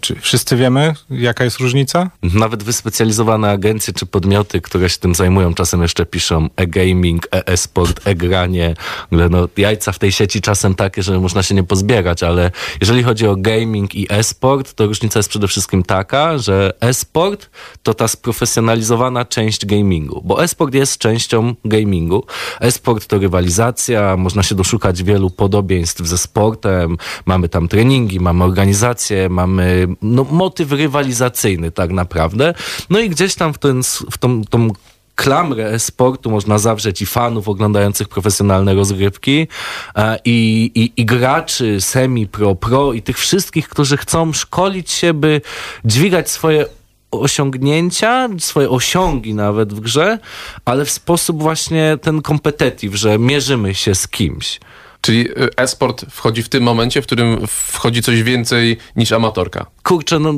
czy 0.00 0.14
wszyscy 0.14 0.56
wiemy, 0.56 0.94
jaka 1.10 1.44
jest 1.44 1.58
różnica? 1.60 2.10
Nawet 2.22 2.62
wyspecjalizowane 2.62 3.50
agencje 3.50 3.94
czy 3.94 4.06
podmioty, 4.06 4.60
które 4.60 4.90
się 4.90 4.98
tym 4.98 5.14
zajmują, 5.14 5.54
czasem 5.54 5.82
jeszcze 5.82 6.06
piszą 6.06 6.48
e-gaming, 6.56 7.28
e-sport, 7.30 8.00
e-granie. 8.04 8.74
No, 9.10 9.48
jajca 9.56 9.92
w 9.92 9.98
tej 9.98 10.12
sieci 10.12 10.40
czasem 10.40 10.74
takie, 10.74 11.02
że 11.02 11.20
można 11.20 11.42
się 11.42 11.54
nie 11.54 11.64
pozbierać, 11.64 12.22
ale 12.22 12.50
jeżeli 12.80 13.02
chodzi 13.02 13.26
o 13.26 13.36
gaming 13.36 13.94
i 13.94 14.06
e-sport, 14.10 14.74
to 14.74 14.86
różnica 14.86 15.18
jest 15.18 15.28
przede 15.28 15.48
wszystkim 15.48 15.82
taka, 15.82 16.38
że 16.38 16.72
e-sport 16.80 17.50
to 17.82 17.94
ta 17.94 18.08
sprofesjonalizowana 18.08 19.24
część 19.24 19.66
gamingu, 19.66 20.22
bo 20.24 20.44
e-sport 20.44 20.74
jest 20.74 20.98
częścią 20.98 21.54
gamingu. 21.64 22.24
E-sport 22.60 23.06
to 23.06 23.18
rywalizacja, 23.18 24.16
można 24.16 24.42
się 24.42 24.54
doszukać 24.54 25.02
wielu 25.02 25.30
podobieństw 25.30 26.06
ze 26.06 26.18
sportem, 26.18 26.96
mamy 27.26 27.48
tam 27.48 27.68
treningi, 27.68 28.20
mamy 28.20 28.44
organizację, 28.44 29.28
mamy 29.28 29.67
no, 30.02 30.24
motyw 30.24 30.72
rywalizacyjny 30.72 31.70
tak 31.70 31.90
naprawdę. 31.90 32.54
No 32.90 32.98
i 32.98 33.10
gdzieś 33.10 33.34
tam 33.34 33.54
w, 33.54 33.58
ten, 33.58 33.82
w 34.10 34.18
tą, 34.18 34.44
tą 34.44 34.68
klamrę 35.14 35.78
sportu 35.78 36.30
można 36.30 36.58
zawrzeć 36.58 37.02
i 37.02 37.06
fanów 37.06 37.48
oglądających 37.48 38.08
profesjonalne 38.08 38.74
rozgrywki 38.74 39.48
e, 39.96 40.18
i, 40.24 40.70
i, 40.74 41.00
i 41.00 41.04
graczy 41.04 41.80
semi-pro, 41.80 42.54
pro 42.54 42.92
i 42.92 43.02
tych 43.02 43.18
wszystkich, 43.18 43.68
którzy 43.68 43.96
chcą 43.96 44.32
szkolić 44.32 44.90
się, 44.90 45.14
by 45.14 45.40
dźwigać 45.84 46.30
swoje 46.30 46.66
osiągnięcia, 47.10 48.28
swoje 48.38 48.70
osiągi 48.70 49.34
nawet 49.34 49.74
w 49.74 49.80
grze, 49.80 50.18
ale 50.64 50.84
w 50.84 50.90
sposób 50.90 51.42
właśnie 51.42 51.98
ten 52.02 52.22
competitive, 52.22 52.94
że 52.94 53.18
mierzymy 53.18 53.74
się 53.74 53.94
z 53.94 54.08
kimś. 54.08 54.60
Czyli 55.00 55.30
y, 55.30 55.56
e-sport 55.56 56.04
wchodzi 56.10 56.42
w 56.42 56.48
tym 56.48 56.62
momencie, 56.62 57.02
w 57.02 57.06
którym 57.06 57.46
wchodzi 57.46 58.02
coś 58.02 58.22
więcej 58.22 58.76
niż 58.96 59.12
amatorka. 59.12 59.66
Kurczę, 59.82 60.18
no 60.18 60.34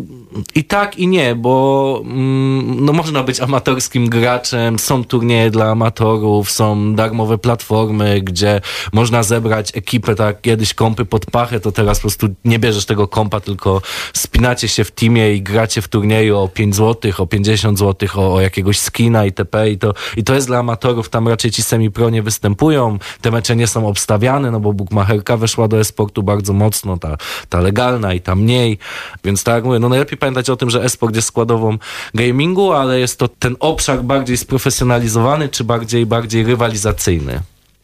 i 0.54 0.64
tak 0.64 0.98
i 0.98 1.08
nie, 1.08 1.34
bo 1.34 2.02
mm, 2.04 2.84
no 2.84 2.92
można 2.92 3.22
być 3.22 3.40
amatorskim 3.40 4.08
graczem, 4.08 4.78
są 4.78 5.04
turnieje 5.04 5.50
dla 5.50 5.70
amatorów, 5.70 6.50
są 6.50 6.94
darmowe 6.94 7.38
platformy, 7.38 8.20
gdzie 8.20 8.60
można 8.92 9.22
zebrać 9.22 9.76
ekipę, 9.76 10.14
tak 10.14 10.40
kiedyś 10.40 10.74
kompy 10.74 11.04
pod 11.04 11.26
pachę, 11.26 11.60
to 11.60 11.72
teraz 11.72 11.98
po 11.98 12.02
prostu 12.02 12.28
nie 12.44 12.58
bierzesz 12.58 12.86
tego 12.86 13.08
kompa, 13.08 13.40
tylko 13.40 13.82
spinacie 14.14 14.68
się 14.68 14.84
w 14.84 14.90
teamie 14.90 15.34
i 15.34 15.42
gracie 15.42 15.82
w 15.82 15.88
turnieju 15.88 16.38
o 16.38 16.48
5 16.48 16.76
zł, 16.76 17.12
o 17.18 17.26
50 17.26 17.78
zł, 17.78 18.08
o, 18.14 18.34
o 18.34 18.40
jakiegoś 18.40 18.78
skina 18.78 19.24
itp. 19.24 19.70
I 19.70 19.78
to, 19.78 19.94
I 20.16 20.24
to 20.24 20.34
jest 20.34 20.46
dla 20.46 20.58
amatorów, 20.58 21.08
tam 21.08 21.28
raczej 21.28 21.50
ci 21.50 21.62
semi-pro 21.62 22.10
nie 22.10 22.22
występują, 22.22 22.98
te 23.20 23.30
mecze 23.30 23.56
nie 23.56 23.66
są 23.66 23.88
obstawiane, 23.88 24.49
no 24.50 24.60
bo 24.60 24.72
bukmacherka 24.72 25.36
weszła 25.36 25.68
do 25.68 25.80
e-sportu 25.80 26.22
bardzo 26.22 26.52
mocno, 26.52 26.98
ta, 26.98 27.16
ta 27.48 27.60
legalna 27.60 28.14
i 28.14 28.20
ta 28.20 28.34
mniej, 28.34 28.78
więc 29.24 29.44
tak 29.44 29.54
jak 29.54 29.64
mówię, 29.64 29.78
no 29.78 29.88
najlepiej 29.88 30.18
pamiętać 30.18 30.50
o 30.50 30.56
tym, 30.56 30.70
że 30.70 30.84
e-sport 30.84 31.16
jest 31.16 31.28
składową 31.28 31.78
gamingu, 32.14 32.72
ale 32.72 33.00
jest 33.00 33.18
to 33.18 33.28
ten 33.28 33.56
obszar 33.60 34.02
bardziej 34.04 34.36
sprofesjonalizowany, 34.36 35.48
czy 35.48 35.64
bardziej, 35.64 36.06
bardziej 36.06 36.44
rywalizacyjny. 36.44 37.40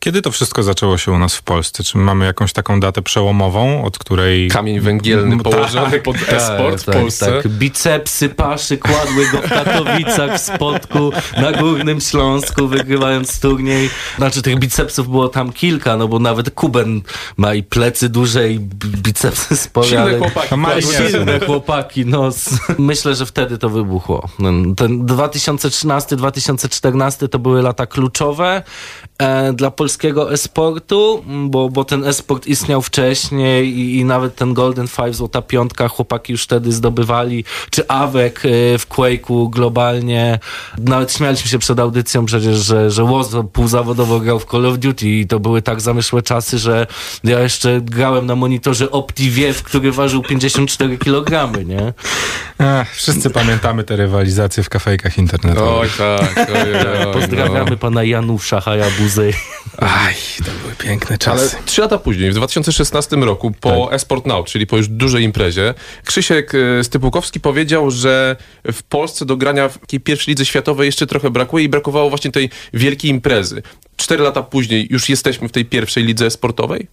Kiedy 0.07 0.23
to 0.23 0.31
wszystko 0.31 0.63
zaczęło 0.63 0.99
się 0.99 1.13
u 1.13 1.19
nas 1.19 1.37
w 1.37 1.43
Polsce? 1.43 1.85
Czy 1.85 1.99
mamy 1.99 2.25
jakąś 2.25 2.53
taką 2.53 2.81
datę 2.81 3.03
przełomową, 3.03 3.85
od 3.85 3.99
której... 3.99 4.49
Kamień 4.51 4.81
węgielny 4.81 5.27
Mm, 5.27 5.41
położony 5.41 5.91
tak, 5.91 6.03
pod 6.03 6.17
e-sport 6.29 6.83
w 6.83 6.85
Polsce. 6.85 7.33
Tak. 7.43 7.49
Bicepsy 7.49 8.29
paszy 8.29 8.79
kładły 8.79 9.27
go 9.33 9.39
w 9.39 9.49
Katowicach, 9.49 10.37
w 10.37 10.41
Spodku, 10.41 11.13
na 11.41 11.53
Górnym 11.53 12.01
Śląsku, 12.01 12.69
wygrywając 12.69 13.41
turniej. 13.41 13.91
Znaczy 14.17 14.43
tych 14.43 14.59
bicepsów 14.59 15.09
było 15.09 15.29
tam 15.29 15.53
kilka, 15.53 15.97
no 15.97 16.09
bo 16.09 16.19
nawet 16.19 16.51
Kuben 16.51 17.01
ma 17.37 17.55
i 17.55 17.63
plecy 17.63 18.09
duże 18.09 18.51
i 18.51 18.61
bi- 18.61 18.89
bicepsy 18.89 19.57
spore, 19.57 19.87
Silne 19.89 20.03
ale... 20.03 20.19
chłopaki. 20.19 20.57
Ma- 20.57 20.69
kładły- 20.75 21.11
Silne 21.11 21.41
chłopaki, 21.41 22.07
no. 22.07 22.31
Myślę, 22.79 23.15
że 23.15 23.27
wtedy 23.27 23.59
to 23.59 23.69
wybuchło. 23.69 24.29
Ten 24.77 25.07
2013-2014 25.07 27.29
to 27.29 27.39
były 27.39 27.63
lata 27.63 27.87
kluczowe 27.87 28.63
dla 29.55 29.71
polskiego 29.71 30.33
e-sportu, 30.33 31.25
bo, 31.27 31.69
bo 31.69 31.85
ten 31.85 32.05
e-sport 32.05 32.47
istniał 32.47 32.83
wcześniej 32.83 33.79
i, 33.79 33.99
i 33.99 34.05
nawet 34.05 34.37
ten 34.37 34.55
Golden 34.55 34.89
Five, 34.89 35.15
Złota 35.15 35.43
Piątka, 35.43 35.89
chłopaki 35.89 36.33
już 36.33 36.43
wtedy 36.43 36.73
zdobywali, 36.73 37.45
czy 37.71 37.89
Awek 37.89 38.43
e, 38.45 38.79
w 38.79 38.89
Quake'u 38.89 39.51
globalnie. 39.51 40.39
Nawet 40.79 41.13
śmialiśmy 41.13 41.51
się 41.51 41.59
przed 41.59 41.81
audycją 41.81 42.27
przecież, 42.27 42.57
że, 42.57 42.91
że 42.91 43.05
Woz 43.05 43.31
półzawodowo 43.53 44.21
grał 44.21 44.39
w 44.41 44.45
Call 44.45 44.67
of 44.67 44.79
Duty 44.79 45.09
i 45.09 45.27
to 45.27 45.41
były 45.41 45.63
tak 45.63 45.81
zamyśłe 45.81 46.23
czasy, 46.23 46.59
że 46.59 46.87
ja 47.25 47.41
jeszcze 47.41 47.81
grałem 47.81 48.27
na 48.27 48.37
monitorze 48.37 48.91
OptiView, 48.91 49.63
który 49.63 49.93
ważył 49.93 50.23
54 50.23 50.99
kg, 50.99 51.53
nie? 51.67 51.93
Ech, 52.59 52.95
wszyscy 52.95 53.31
pamiętamy 53.31 53.85
te 53.85 53.97
rywalizacje 53.97 54.63
w 54.63 54.69
kafejkach 54.69 55.19
internetowych. 55.19 56.01
Oj 56.01 56.19
tak, 56.19 56.49
oj, 56.49 57.07
oj, 57.07 57.13
Pozdrawiamy 57.13 57.71
no. 57.71 57.77
pana 57.77 58.05
Janusza 58.05 58.61
Hayabuzy. 59.07 59.33
Aj, 59.79 60.15
to 60.39 60.51
były 60.63 60.75
piękne 60.79 61.09
Ale 61.27 61.39
czasy. 61.39 61.57
trzy 61.67 61.81
lata 61.81 61.99
później, 61.99 62.31
w 62.31 62.35
2016 62.35 63.17
roku, 63.17 63.53
po 63.61 63.93
Esport 63.93 64.27
Now, 64.27 64.47
czyli 64.47 64.67
po 64.67 64.77
już 64.77 64.89
dużej 64.89 65.25
imprezie, 65.25 65.75
Krzysiek 66.05 66.53
e, 66.55 66.85
Stypułkowski 66.85 67.41
powiedział, 67.41 67.91
że 67.91 68.37
w 68.73 68.83
Polsce 68.83 69.25
do 69.25 69.37
grania 69.37 69.69
w 69.69 69.79
takiej 69.79 70.01
pierwszej 70.01 70.33
lidze 70.33 70.47
światowej 70.47 70.87
jeszcze 70.87 71.07
trochę 71.07 71.31
brakuje 71.31 71.65
i 71.65 71.69
brakowało 71.69 72.09
właśnie 72.09 72.31
tej 72.33 72.51
wielkiej 72.73 73.11
imprezy. 73.11 73.63
Cztery 73.97 74.25
lata 74.25 74.43
później 74.43 74.87
już 74.91 75.09
jesteśmy 75.09 75.49
w 75.49 75.53
tej 75.53 75.65
pierwszej 75.65 76.05
lidze 76.05 76.31
sportowej? 76.31 76.89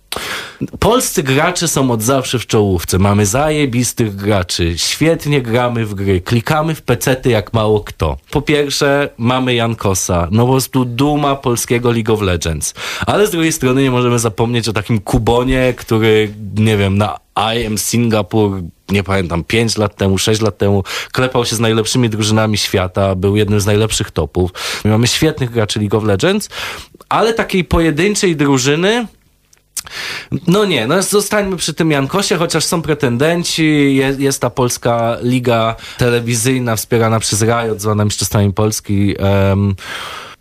Polscy 0.79 1.23
gracze 1.23 1.67
są 1.67 1.91
od 1.91 2.01
zawsze 2.01 2.39
w 2.39 2.47
czołówce. 2.47 2.99
Mamy 2.99 3.25
zajebistych 3.25 4.15
graczy. 4.15 4.77
Świetnie 4.77 5.41
gramy 5.41 5.85
w 5.85 5.93
gry. 5.93 6.21
Klikamy 6.21 6.75
w 6.75 6.81
pecety 6.81 7.29
jak 7.29 7.53
mało 7.53 7.79
kto. 7.79 8.17
Po 8.31 8.41
pierwsze, 8.41 9.09
mamy 9.17 9.55
Jankosa. 9.55 10.27
No 10.31 10.45
po 10.45 10.51
prostu 10.51 10.85
duma 10.85 11.35
polskiego 11.35 11.91
League 11.91 12.13
of 12.13 12.21
Legends. 12.21 12.73
Ale 13.07 13.27
z 13.27 13.31
drugiej 13.31 13.51
strony 13.51 13.83
nie 13.83 13.91
możemy 13.91 14.19
zapomnieć 14.19 14.69
o 14.69 14.73
takim 14.73 14.99
Kubonie, 14.99 15.73
który, 15.77 16.33
nie 16.55 16.77
wiem, 16.77 16.97
na 16.97 17.17
IM 17.55 17.77
Singapur 17.77 18.61
nie 18.93 19.03
pamiętam, 19.03 19.43
5 19.43 19.77
lat 19.77 19.95
temu, 19.95 20.17
6 20.17 20.41
lat 20.41 20.57
temu, 20.57 20.83
klepał 21.11 21.45
się 21.45 21.55
z 21.55 21.59
najlepszymi 21.59 22.09
drużynami 22.09 22.57
świata, 22.57 23.15
był 23.15 23.35
jednym 23.35 23.59
z 23.59 23.65
najlepszych 23.65 24.11
topów. 24.11 24.51
My 24.83 24.91
mamy 24.91 25.07
świetnych 25.07 25.51
graczy 25.51 25.79
League 25.79 25.97
of 25.97 26.03
Legends, 26.03 26.49
ale 27.09 27.33
takiej 27.33 27.63
pojedynczej 27.63 28.35
drużyny 28.35 29.07
no 30.47 30.65
nie, 30.65 30.87
no 30.87 31.03
zostańmy 31.03 31.57
przy 31.57 31.73
tym 31.73 31.91
Jankosie, 31.91 32.35
chociaż 32.37 32.65
są 32.65 32.81
pretendenci, 32.81 33.95
jest, 33.95 34.19
jest 34.19 34.41
ta 34.41 34.49
polska 34.49 35.17
liga 35.21 35.75
telewizyjna 35.97 36.75
wspierana 36.75 37.19
przez 37.19 37.41
Riot, 37.41 37.81
zwana 37.81 38.05
Mistrzostwami 38.05 38.53
Polski. 38.53 39.15
Um, 39.15 39.75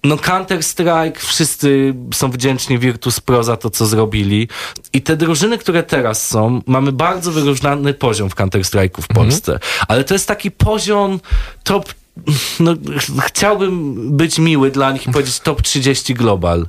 no 0.04 0.16
Counter-Strike, 0.16 1.18
wszyscy 1.18 1.94
są 2.14 2.30
wdzięczni 2.30 2.78
Virtus 2.78 3.20
Pro 3.20 3.44
za 3.44 3.56
to, 3.56 3.70
co 3.70 3.86
zrobili. 3.86 4.48
I 4.92 5.02
te 5.02 5.16
drużyny, 5.16 5.58
które 5.58 5.82
teraz 5.82 6.28
są, 6.28 6.62
mamy 6.66 6.92
bardzo 6.92 7.32
wyróżniony 7.32 7.94
poziom 7.94 8.30
w 8.30 8.34
Counter-Strike'u 8.34 9.02
w 9.02 9.08
Polsce. 9.08 9.58
Ale 9.88 10.04
to 10.04 10.14
jest 10.14 10.28
taki 10.28 10.50
poziom 10.50 11.20
top 11.62 11.94
no, 12.60 12.74
ch- 12.74 13.24
chciałbym 13.26 13.94
być 14.16 14.38
miły 14.38 14.70
dla 14.70 14.92
nich 14.92 15.06
i 15.06 15.12
powiedzieć 15.12 15.40
top 15.40 15.62
30 15.62 16.14
global 16.14 16.66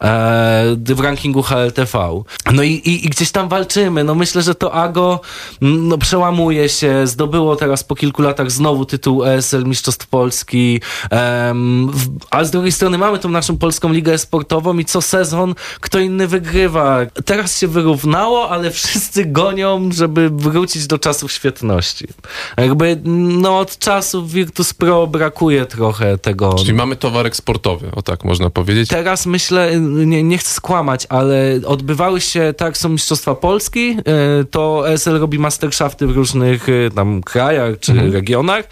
e, 0.00 0.76
w 0.78 1.00
rankingu 1.00 1.42
HLTV. 1.42 2.22
No 2.52 2.62
i, 2.62 2.70
i, 2.70 3.06
i 3.06 3.08
gdzieś 3.08 3.30
tam 3.30 3.48
walczymy. 3.48 4.04
No 4.04 4.14
myślę, 4.14 4.42
że 4.42 4.54
to 4.54 4.74
Ago 4.74 5.20
no, 5.60 5.98
przełamuje 5.98 6.68
się, 6.68 7.06
zdobyło 7.06 7.56
teraz 7.56 7.84
po 7.84 7.94
kilku 7.94 8.22
latach 8.22 8.50
znowu 8.50 8.84
tytuł 8.84 9.24
ESL 9.24 9.64
Mistrzostw 9.64 10.06
Polski, 10.06 10.80
em, 11.10 11.90
w, 11.92 12.08
a 12.30 12.44
z 12.44 12.50
drugiej 12.50 12.72
strony 12.72 12.98
mamy 12.98 13.18
tą 13.18 13.28
naszą 13.28 13.58
polską 13.58 13.92
ligę 13.92 14.18
sportową 14.18 14.78
i 14.78 14.84
co 14.84 15.02
sezon 15.02 15.54
kto 15.80 15.98
inny 15.98 16.28
wygrywa. 16.28 16.98
Teraz 17.24 17.58
się 17.58 17.68
wyrównało, 17.68 18.50
ale 18.50 18.70
wszyscy 18.70 19.24
gonią, 19.24 19.88
żeby 19.92 20.30
wrócić 20.30 20.86
do 20.86 20.98
czasów 20.98 21.32
świetności. 21.32 22.08
Jakby 22.56 23.00
no 23.04 23.58
od 23.58 23.78
czasów 23.78 24.32
Virtus 24.32 24.74
Pro 24.84 25.06
brakuje 25.06 25.66
trochę 25.66 26.18
tego. 26.18 26.54
Czyli 26.54 26.74
mamy 26.74 26.96
towar 26.96 27.26
eksportowy, 27.26 27.90
o 27.96 28.02
tak 28.02 28.24
można 28.24 28.50
powiedzieć. 28.50 28.88
Teraz 28.88 29.26
myślę, 29.26 29.80
nie, 29.80 30.22
nie 30.22 30.38
chcę 30.38 30.54
skłamać, 30.54 31.06
ale 31.08 31.60
odbywały 31.66 32.20
się, 32.20 32.54
tak, 32.56 32.78
są 32.78 32.88
Mistrzostwa 32.88 33.34
Polski, 33.34 33.96
e, 34.40 34.44
to 34.44 34.88
ESL 34.88 35.18
robi 35.18 35.38
mastershafty 35.38 36.06
w 36.06 36.10
różnych 36.10 36.68
e, 36.68 36.90
tam 36.90 37.22
krajach 37.22 37.80
czy 37.80 38.10
regionach, 38.10 38.64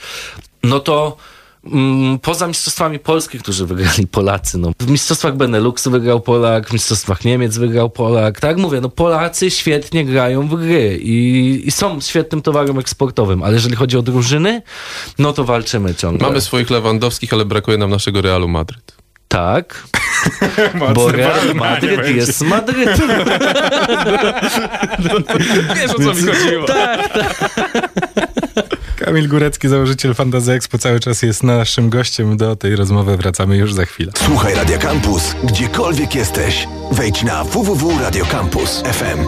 no 0.62 0.81
to 0.81 1.16
poza 2.22 2.48
Mistrzostwami 2.48 2.98
Polski, 2.98 3.38
którzy 3.38 3.66
wygrali 3.66 4.07
Polacy, 4.07 4.59
no 4.59 4.72
w 4.81 4.90
Mistrzostwach 4.90 5.37
Beneluxu 5.37 5.90
wygrał 5.90 6.20
Polak, 6.20 6.68
w 6.68 6.72
Mistrzostwach 6.72 7.25
Niemiec 7.25 7.59
wygrał 7.59 7.90
Polak, 7.90 8.40
tak 8.40 8.57
mówię, 8.57 8.81
no 8.81 8.88
Polacy 8.88 9.51
świetnie 9.51 10.05
grają 10.05 10.48
w 10.48 10.55
gry 10.61 10.98
i, 11.03 11.62
i 11.66 11.70
są 11.70 12.01
świetnym 12.01 12.42
towarem 12.42 12.79
eksportowym, 12.79 13.42
ale 13.42 13.55
jeżeli 13.55 13.77
chodzi 13.77 13.98
o 13.98 14.03
drużyny, 14.03 14.62
no 15.18 15.33
to 15.33 15.44
walczymy 15.44 15.94
ciągle. 15.94 16.29
Mamy 16.29 16.40
swoich 16.40 16.70
Lewandowskich, 16.70 17.33
ale 17.33 17.44
brakuje 17.44 17.79
nam 17.79 17.90
naszego 17.90 18.22
Realu 18.22 18.48
Madryt. 18.48 19.03
Tak, 19.29 19.85
bo 20.94 21.12
Real 21.12 21.55
Madryt 21.55 22.16
jest 22.16 22.42
Madrytem. 22.42 23.11
Wiesz 25.77 25.90
o 25.90 25.94
co 25.94 26.14
mi 26.14 26.22
chodziło. 26.22 26.66
Kamil 29.05 29.29
Górecki, 29.29 29.69
założyciel 29.69 30.15
Fantasy 30.15 30.53
Expo, 30.53 30.79
cały 30.79 31.01
czas 31.01 31.23
jest 31.23 31.43
naszym 31.43 31.91
gościem. 31.91 32.37
Do 32.37 32.57
tej 32.57 32.77
rozmowy 32.77 33.17
wracamy 33.17 33.57
już 33.57 33.75
za 33.75 33.85
chwilę. 33.85 34.12
Słuchaj 34.27 34.55
Radio 34.55 34.79
Campus, 34.79 35.35
gdziekolwiek 35.45 36.15
jesteś. 36.15 36.69
Wejdź 36.93 37.23
na 37.23 37.45
www.radiocampus.fm. 37.45 39.19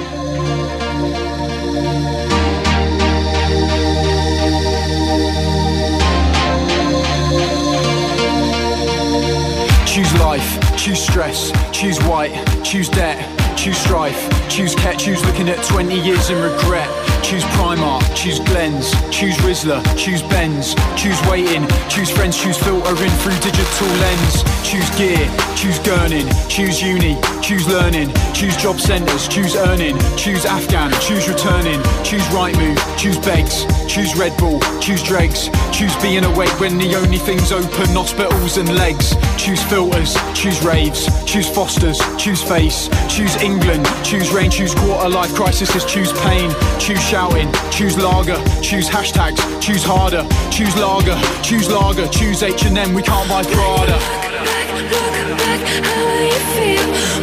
Choose 9.86 10.12
life, 10.18 10.76
choose 10.76 11.00
stress, 11.00 11.52
choose 11.72 11.98
white, 11.98 12.34
choose 12.64 12.90
debt, 12.90 13.18
choose 13.56 13.78
strife, 13.78 14.18
choose 14.48 14.74
cat, 14.74 14.98
choose 14.98 15.24
looking 15.26 15.48
at 15.48 15.62
20 15.68 15.94
years 15.94 16.30
and 16.30 16.42
regret. 16.42 17.13
Choose 17.24 17.44
Primark, 17.56 18.04
choose 18.14 18.38
Glens, 18.40 18.92
choose 19.10 19.34
Rizzler, 19.38 19.82
choose 19.96 20.22
Benz, 20.22 20.74
choose 20.94 21.18
waiting, 21.26 21.66
choose 21.88 22.10
friends, 22.10 22.36
choose 22.40 22.58
filtering 22.58 23.10
through 23.24 23.38
digital 23.40 23.88
lens. 23.88 24.44
Choose 24.62 24.88
gear, 24.96 25.24
choose 25.56 25.78
gurning, 25.80 26.28
choose 26.48 26.82
uni, 26.82 27.16
choose 27.40 27.66
learning, 27.66 28.12
choose 28.34 28.56
job 28.56 28.78
centres, 28.78 29.26
choose 29.28 29.56
earning, 29.56 29.96
choose 30.16 30.44
Afghan, 30.44 30.90
choose 31.00 31.28
returning, 31.28 31.80
choose 32.02 32.26
right 32.32 32.56
move, 32.58 32.78
choose 32.98 33.18
begs, 33.18 33.64
choose 33.86 34.14
Red 34.16 34.36
Bull, 34.36 34.60
choose 34.80 35.02
dregs, 35.02 35.48
choose 35.72 35.94
being 36.02 36.24
awake 36.24 36.58
when 36.60 36.76
the 36.76 36.94
only 36.96 37.18
things 37.18 37.52
open 37.52 37.88
hospitals 37.94 38.58
and 38.58 38.74
legs. 38.74 39.14
Choose 39.36 39.62
filters, 39.64 40.16
choose 40.34 40.62
raves, 40.64 41.06
choose 41.24 41.48
Fosters, 41.48 42.00
choose 42.16 42.42
face, 42.42 42.88
choose 43.08 43.36
England, 43.42 43.86
choose 44.02 44.32
rain, 44.32 44.50
choose 44.50 44.74
quarter 44.74 45.08
life 45.08 45.34
crises, 45.34 45.70
choose 45.84 46.12
pain, 46.22 46.50
choose 46.78 47.00
shouting, 47.14 47.48
choose 47.70 47.96
lager, 47.96 48.34
choose 48.60 48.88
hashtags, 48.88 49.38
choose 49.62 49.84
harder, 49.84 50.26
choose 50.50 50.74
lager, 50.76 51.16
choose 51.44 51.70
lager, 51.70 52.08
choose 52.08 52.42
H&M, 52.42 52.92
we 52.92 53.02
can't 53.02 53.28
buy 53.28 53.44
Prada. 53.44 53.92
Look 53.92 55.38
back, 55.38 55.60
how 55.86 56.22
you 56.26 56.40
feel 56.54 57.13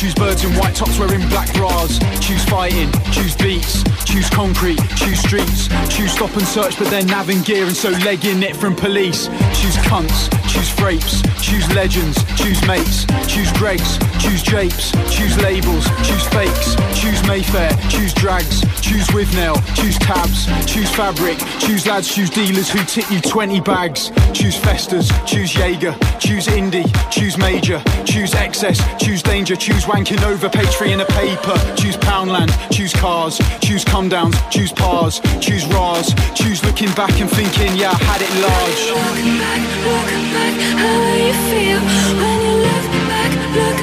choose 0.00 0.14
birds 0.14 0.44
in 0.44 0.50
white 0.54 0.74
tops 0.74 0.98
wearing 0.98 1.20
black 1.28 1.52
bras. 1.52 1.98
Choose 2.20 2.42
fighting, 2.46 2.90
choose 3.12 3.36
beats, 3.36 3.84
choose 4.06 4.30
concrete, 4.30 4.78
choose 4.96 5.20
streets, 5.20 5.68
choose 5.94 6.12
stop 6.12 6.34
and 6.38 6.46
search, 6.46 6.78
but 6.78 6.88
they're 6.88 7.02
navin 7.02 7.44
gear 7.44 7.66
and 7.66 7.76
so 7.76 7.90
legging 7.90 8.42
it 8.42 8.56
from 8.56 8.74
police. 8.74 9.26
Choose 9.60 9.76
cunts, 9.84 10.30
choose 10.50 10.70
frapes, 10.70 11.22
choose 11.40 11.66
legends, 11.74 12.18
choose 12.34 12.60
mates, 12.66 13.04
choose 13.28 13.52
Gregs, 13.52 14.00
choose 14.20 14.42
japes, 14.42 14.90
choose 15.08 15.36
labels, 15.38 15.86
choose 16.02 16.26
fakes, 16.28 16.74
choose 16.98 17.22
Mayfair, 17.28 17.70
choose 17.88 18.12
drags, 18.12 18.60
choose 18.80 19.06
with 19.14 19.32
nail, 19.34 19.54
choose 19.76 19.96
tabs, 19.98 20.46
choose 20.66 20.90
fabric, 20.90 21.38
choose 21.60 21.86
lads, 21.86 22.12
choose 22.12 22.30
dealers 22.30 22.68
who 22.68 22.82
tip 22.84 23.08
you 23.12 23.20
20 23.20 23.60
bags, 23.60 24.10
choose 24.32 24.56
festers, 24.56 25.08
choose 25.24 25.54
Jaeger, 25.54 25.94
choose 26.18 26.46
indie, 26.48 26.88
choose 27.10 27.38
major, 27.38 27.80
choose 28.04 28.34
excess, 28.34 28.80
choose 28.98 29.22
danger, 29.22 29.54
choose 29.54 29.84
wanking 29.84 30.22
over 30.24 30.48
page 30.48 30.74
in 30.82 31.00
a 31.00 31.06
paper, 31.06 31.56
choose 31.76 31.96
Poundland, 31.98 32.50
choose 32.72 32.92
cars, 32.94 33.38
choose 33.60 33.84
come 33.84 34.08
downs, 34.08 34.36
choose 34.50 34.72
pars, 34.72 35.20
choose 35.40 35.64
Ras, 35.66 36.12
choose 36.34 36.64
looking 36.64 36.90
back 36.94 37.20
and 37.20 37.30
thinking, 37.30 37.76
yeah, 37.76 37.90
I 37.92 38.02
had 38.10 38.22
it 38.22 38.32
large. 38.42 38.80
Look 38.90 39.38
back, 39.38 39.60
look 39.84 40.34
back, 40.34 40.39
how 40.82 41.16
you 41.16 41.34
feel 41.48 41.80
when 42.20 42.38
you 42.46 42.54
look 42.66 42.86
back, 43.10 43.32
look 43.58 43.78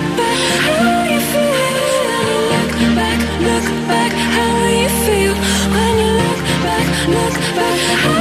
back, 3.87 4.11
how 4.11 4.65
you 4.73 4.89
feel 5.05 5.33
when 5.73 5.93
you 6.01 6.11
look 6.19 6.43
back, 6.63 6.89
look 7.07 7.35
back. 7.55 8.16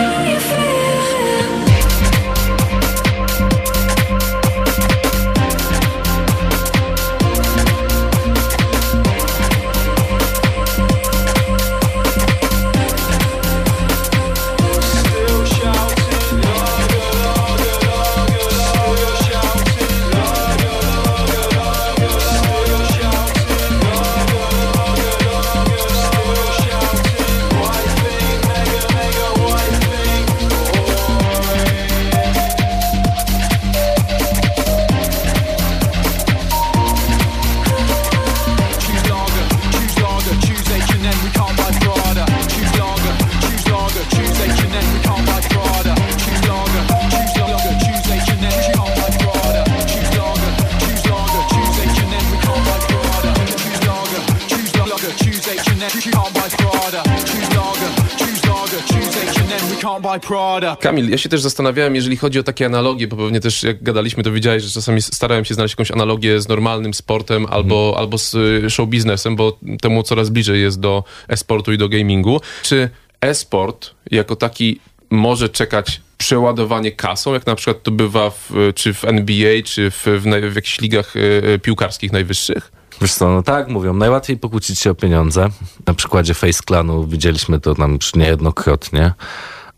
Kamil, 60.76 61.10
ja 61.10 61.18
się 61.18 61.28
też 61.28 61.40
zastanawiałem, 61.40 61.94
jeżeli 61.94 62.16
chodzi 62.16 62.38
o 62.38 62.42
takie 62.42 62.66
analogie, 62.66 63.06
bo 63.08 63.16
pewnie 63.16 63.40
też 63.40 63.62
jak 63.62 63.82
gadaliśmy, 63.82 64.22
to 64.22 64.32
widziałeś, 64.32 64.62
że 64.62 64.70
czasami 64.70 65.02
starałem 65.02 65.44
się 65.44 65.54
znaleźć 65.54 65.72
jakąś 65.72 65.90
analogię 65.90 66.40
z 66.40 66.48
normalnym 66.48 66.94
sportem 66.94 67.46
albo, 67.50 67.94
albo 67.98 68.18
z 68.18 68.34
y, 68.34 68.70
show 68.70 68.88
biznesem, 68.88 69.36
bo 69.36 69.58
temu 69.82 70.02
coraz 70.02 70.30
bliżej 70.30 70.62
jest 70.62 70.80
do 70.80 71.04
e-sportu 71.28 71.72
i 71.72 71.78
do 71.78 71.88
gamingu. 71.88 72.40
Czy 72.62 72.90
e-sport 73.20 73.90
jako 74.10 74.36
taki 74.36 74.80
może 75.10 75.48
czekać 75.48 76.00
przeładowanie 76.18 76.92
kasą, 76.92 77.34
jak 77.34 77.46
na 77.46 77.54
przykład 77.54 77.82
to 77.82 77.90
bywa 77.90 78.30
w, 78.30 78.50
czy 78.74 78.94
w 78.94 79.04
NBA, 79.04 79.62
czy 79.64 79.90
w, 79.90 80.02
w, 80.06 80.50
w 80.52 80.54
jakichś 80.54 80.80
ligach 80.80 81.16
y, 81.16 81.20
y, 81.54 81.58
piłkarskich 81.58 82.12
najwyższych? 82.12 82.72
Wiesz 83.00 83.14
co, 83.14 83.28
no 83.28 83.42
tak 83.42 83.68
mówią, 83.68 83.94
najłatwiej 83.94 84.36
pokłócić 84.36 84.78
się 84.78 84.90
o 84.90 84.94
pieniądze. 84.94 85.48
Na 85.86 85.94
przykładzie 85.94 86.34
Face 86.34 86.62
Clanu 86.66 87.06
widzieliśmy 87.06 87.60
to 87.60 87.74
tam 87.74 87.94
już 87.94 88.14
niejednokrotnie. 88.14 89.12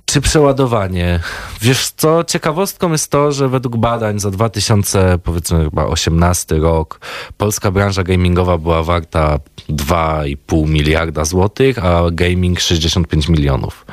Czy 0.09 0.21
przeładowanie? 0.21 1.21
Wiesz 1.61 1.91
co, 1.97 2.25
ciekawostką 2.25 2.93
jest 2.93 3.11
to, 3.11 3.33
że 3.33 3.49
według 3.49 3.77
badań 3.77 4.21
za 4.21 4.31
2000, 4.31 5.19
powiedzmy 5.25 5.65
chyba 5.65 5.87
18 5.87 6.59
rok, 6.59 7.01
polska 7.37 7.71
branża 7.71 8.03
gamingowa 8.03 8.59
była 8.59 8.83
warta 8.83 9.39
2,5 9.71 10.69
miliarda 10.69 11.25
złotych, 11.25 11.85
a 11.85 12.03
gaming 12.13 12.61
65 12.61 13.29
milionów. 13.29 13.87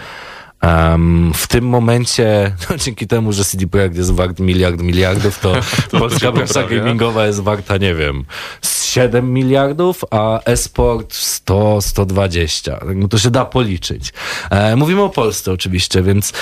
Em, 0.65 1.31
w 1.33 1.47
tym 1.47 1.65
momencie, 1.65 2.51
no, 2.69 2.77
dzięki 2.77 3.07
temu, 3.07 3.33
że 3.33 3.45
CD 3.45 3.67
Projekt 3.67 3.97
jest 3.97 4.11
wart 4.11 4.39
miliard 4.39 4.81
miliardów, 4.81 5.39
to, 5.39 5.53
polska 5.99 6.31
branża 6.31 6.63
gamingowa 6.63 7.27
jest 7.27 7.39
warta, 7.39 7.77
nie 7.77 7.95
wiem, 7.95 8.25
z 8.61 8.85
7 8.85 9.33
miliardów, 9.33 10.03
a 10.11 10.39
e-sport 10.45 11.13
100, 11.13 11.81
120. 11.81 12.79
No 12.95 13.07
to 13.07 13.17
się 13.17 13.31
da 13.31 13.45
policzyć. 13.45 14.13
E, 14.49 14.75
mówimy 14.75 15.01
o 15.01 15.09
Polsce 15.09 15.51
oczywiście, 15.51 16.03
więc 16.03 16.33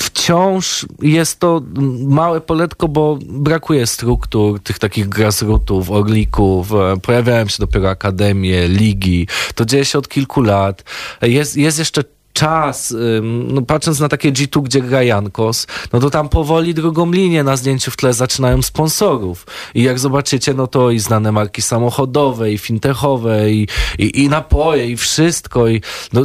wciąż 0.00 0.86
jest 1.02 1.40
to 1.40 1.62
małe 2.08 2.40
poletko, 2.40 2.88
bo 2.88 3.18
brakuje 3.22 3.86
struktur, 3.86 4.60
tych 4.60 4.78
takich 4.78 5.08
grassrootów, 5.08 5.90
orlików, 5.90 6.72
e, 6.72 6.96
pojawiają 7.02 7.48
się 7.48 7.56
dopiero 7.58 7.90
akademie, 7.90 8.68
ligi. 8.68 9.26
To 9.54 9.64
dzieje 9.64 9.84
się 9.84 9.98
od 9.98 10.08
kilku 10.08 10.42
lat. 10.42 10.84
Jest, 11.22 11.56
jest 11.56 11.78
jeszcze 11.78 12.04
czas, 12.38 12.94
no 13.22 13.62
patrząc 13.62 14.00
na 14.00 14.08
takie 14.08 14.32
G2, 14.32 14.62
gdzie 14.62 14.80
gra 14.80 15.02
Jankos, 15.02 15.66
no 15.92 16.00
to 16.00 16.10
tam 16.10 16.28
powoli 16.28 16.74
drugą 16.74 17.12
linię 17.12 17.44
na 17.44 17.56
zdjęciu 17.56 17.90
w 17.90 17.96
tle 17.96 18.12
zaczynają 18.12 18.62
sponsorów. 18.62 19.46
I 19.74 19.82
jak 19.82 19.98
zobaczycie, 19.98 20.54
no 20.54 20.66
to 20.66 20.90
i 20.90 20.98
znane 20.98 21.32
marki 21.32 21.62
samochodowe, 21.62 22.52
i 22.52 22.58
fintechowe, 22.58 23.50
i, 23.50 23.68
i, 23.98 24.22
i 24.22 24.28
napoje, 24.28 24.86
i 24.90 24.96
wszystko. 24.96 25.68
I, 25.68 25.82
no, 26.12 26.20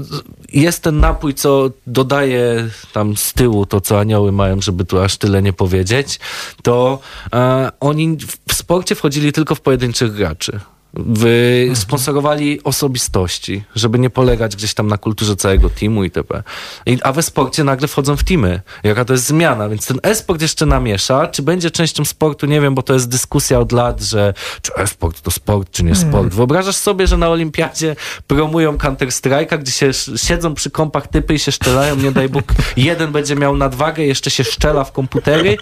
jest 0.54 0.84
ten 0.84 1.00
napój, 1.00 1.34
co 1.34 1.70
dodaje 1.88 2.70
tam 2.94 3.18
z 3.18 3.34
tyłu 3.34 3.66
to, 3.66 3.82
co 3.82 4.00
anioły 4.00 4.32
mają, 4.32 4.62
żeby 4.62 4.86
tu 4.86 5.00
aż 5.00 5.18
tyle 5.18 5.42
nie 5.42 5.54
powiedzieć, 5.54 6.20
to 6.64 7.00
e, 7.34 7.72
oni 7.80 8.18
w 8.48 8.54
sporcie 8.54 8.96
wchodzili 8.96 9.32
tylko 9.32 9.56
w 9.56 9.62
pojedynczych 9.62 10.14
graczy. 10.14 10.60
Wy 10.94 11.72
sponsorowali 11.74 12.64
osobistości, 12.64 13.64
żeby 13.76 14.00
nie 14.00 14.10
polegać 14.10 14.56
gdzieś 14.56 14.74
tam 14.74 14.88
na 14.88 14.98
kulturze 14.98 15.36
całego 15.36 15.70
teamu 15.70 16.04
itp. 16.04 16.44
I, 16.86 16.98
a 17.04 17.12
we 17.12 17.24
sporcie 17.24 17.64
nagle 17.64 17.88
wchodzą 17.88 18.18
w 18.18 18.24
teamy. 18.24 18.62
Jaka 18.84 19.06
to 19.06 19.14
jest 19.14 19.26
zmiana, 19.26 19.70
więc 19.70 19.88
ten 19.88 20.00
e-sport 20.04 20.42
jeszcze 20.42 20.66
namiesza. 20.66 21.28
Czy 21.28 21.42
będzie 21.42 21.72
częścią 21.72 22.06
sportu, 22.06 22.46
nie 22.46 22.62
wiem, 22.62 22.76
bo 22.76 22.82
to 22.82 22.94
jest 22.94 23.10
dyskusja 23.10 23.60
od 23.60 23.72
lat, 23.72 24.02
że 24.02 24.34
czy 24.62 24.76
e-sport 24.76 25.22
to 25.22 25.32
sport, 25.32 25.72
czy 25.72 25.84
nie 25.84 25.96
sport. 25.96 26.34
Wyobrażasz 26.34 26.76
sobie, 26.76 27.08
że 27.08 27.18
na 27.18 27.30
olimpiadzie 27.30 27.96
promują 28.28 28.78
Counter-Strike'a, 28.78 29.60
gdzie 29.60 29.72
się 29.72 29.92
siedzą 30.16 30.54
przy 30.54 30.72
kompach 30.72 31.08
typy 31.08 31.34
i 31.34 31.40
się 31.40 31.52
szczelają, 31.52 31.96
nie 31.96 32.12
daj 32.12 32.30
Bóg, 32.30 32.44
jeden 32.78 33.12
będzie 33.12 33.36
miał 33.36 33.58
nadwagę, 33.58 34.04
jeszcze 34.04 34.32
się 34.32 34.44
szczela 34.44 34.84
w 34.84 34.92
komputery, 34.92 35.58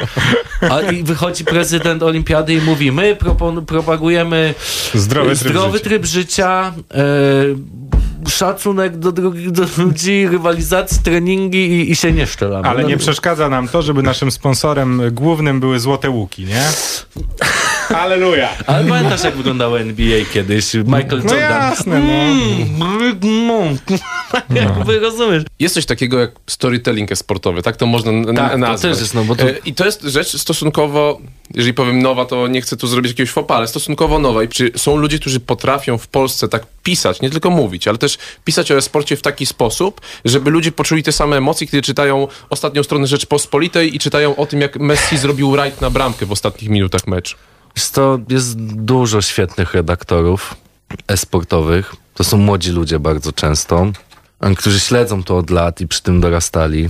a 0.69 0.81
i 0.81 1.03
wychodzi 1.03 1.45
prezydent 1.45 2.03
olimpiady 2.03 2.53
i 2.53 2.61
mówi, 2.61 2.91
my 2.91 3.15
propon- 3.15 3.65
propagujemy 3.65 4.53
Zdrowy 5.23 5.39
tryb 5.39 5.51
zdrowy 5.53 5.77
życia. 5.77 5.89
tryb 5.89 6.05
życia, 6.05 6.73
e, 6.93 8.29
szacunek 8.29 8.97
do 8.97 9.11
drugich 9.11 9.51
do 9.51 9.65
ludzi, 9.77 10.27
rywalizacji, 10.27 10.99
treningi 11.03 11.71
i, 11.71 11.91
i 11.91 11.95
się 11.95 12.11
nie 12.11 12.27
szczelamy. 12.27 12.67
Ale 12.67 12.81
No, 12.83 12.89
nie 12.89 12.97
przeszkadza 12.97 13.49
nam 13.49 13.67
to, 13.67 13.81
żeby 13.81 14.03
naszym 14.03 14.31
sponsorem 14.31 15.01
głównym 15.11 15.59
były 15.59 15.79
złote 15.79 16.09
łuki, 16.09 16.45
nie? 16.45 16.63
Aleluja! 17.95 18.49
Ale 18.67 18.85
pamiętasz, 18.85 19.23
jak 19.23 19.35
wyglądało 19.35 19.79
NBA 19.79 20.25
kiedyś? 20.33 20.73
Michael 20.73 21.21
No 21.23 21.33
Jordan. 21.33 21.39
jasne, 21.71 21.99
no. 21.99 22.13
Mm, 22.13 23.19
no. 23.47 23.63
Jakby 24.55 24.99
rozumiesz. 24.99 25.43
Jest 25.59 25.75
coś 25.75 25.85
takiego 25.85 26.19
jak 26.19 26.31
storytelling 26.47 27.17
sportowy, 27.17 27.61
tak 27.61 27.77
to 27.77 27.85
można 27.85 28.11
Tak, 28.35 28.51
to 28.51 28.57
nazwać. 28.57 28.81
też 28.81 29.01
jest, 29.01 29.13
no 29.13 29.23
bo 29.23 29.35
to- 29.35 29.49
E, 29.49 29.53
I 29.65 29.73
to 29.73 29.85
jest 29.85 30.01
rzecz 30.03 30.37
stosunkowo, 30.41 31.21
jeżeli 31.53 31.73
powiem 31.73 32.01
nowa, 32.01 32.25
to 32.25 32.47
nie 32.47 32.61
chcę 32.61 32.77
tu 32.77 32.87
zrobić 32.87 33.11
jakiegoś 33.11 33.31
fopa, 33.31 33.55
ale 33.55 33.67
stosunkowo 33.67 34.19
nowa. 34.19 34.43
I 34.43 34.47
czy 34.47 34.71
są 34.75 34.95
ludzie, 34.95 35.19
którzy 35.19 35.39
potrafią 35.39 35.97
w 35.97 36.07
Polsce 36.07 36.47
tak 36.47 36.63
pisać, 36.83 37.21
nie 37.21 37.29
tylko 37.29 37.49
mówić, 37.49 37.87
ale 37.87 37.97
też 37.97 38.17
pisać 38.45 38.71
o 38.71 38.77
e-sporcie 38.77 39.17
w 39.17 39.21
taki 39.21 39.45
sposób, 39.45 40.01
żeby 40.25 40.51
ludzie 40.51 40.71
poczuli 40.71 41.03
te 41.03 41.11
same 41.11 41.37
emocje, 41.37 41.67
kiedy 41.67 41.81
czytają 41.81 42.27
ostatnią 42.49 42.83
stronę 42.83 43.07
Rzeczpospolitej 43.07 43.95
i 43.95 43.99
czytają 43.99 44.35
o 44.35 44.45
tym, 44.45 44.61
jak 44.61 44.79
Messi 44.79 45.17
zrobił 45.17 45.55
rajd 45.55 45.81
na 45.81 45.89
bramkę 45.89 46.25
w 46.25 46.31
ostatnich 46.31 46.69
minutach 46.69 47.07
meczu. 47.07 47.37
Wiesz 47.75 47.85
co, 47.85 48.19
jest 48.29 48.59
dużo 48.61 49.21
świetnych 49.21 49.73
redaktorów 49.73 50.55
e-sportowych. 51.07 51.95
To 52.13 52.23
są 52.23 52.37
młodzi 52.37 52.71
ludzie 52.71 52.99
bardzo 52.99 53.31
często, 53.31 53.91
którzy 54.57 54.79
śledzą 54.79 55.23
to 55.23 55.37
od 55.37 55.49
lat 55.49 55.81
i 55.81 55.87
przy 55.87 56.03
tym 56.03 56.21
dorastali. 56.21 56.89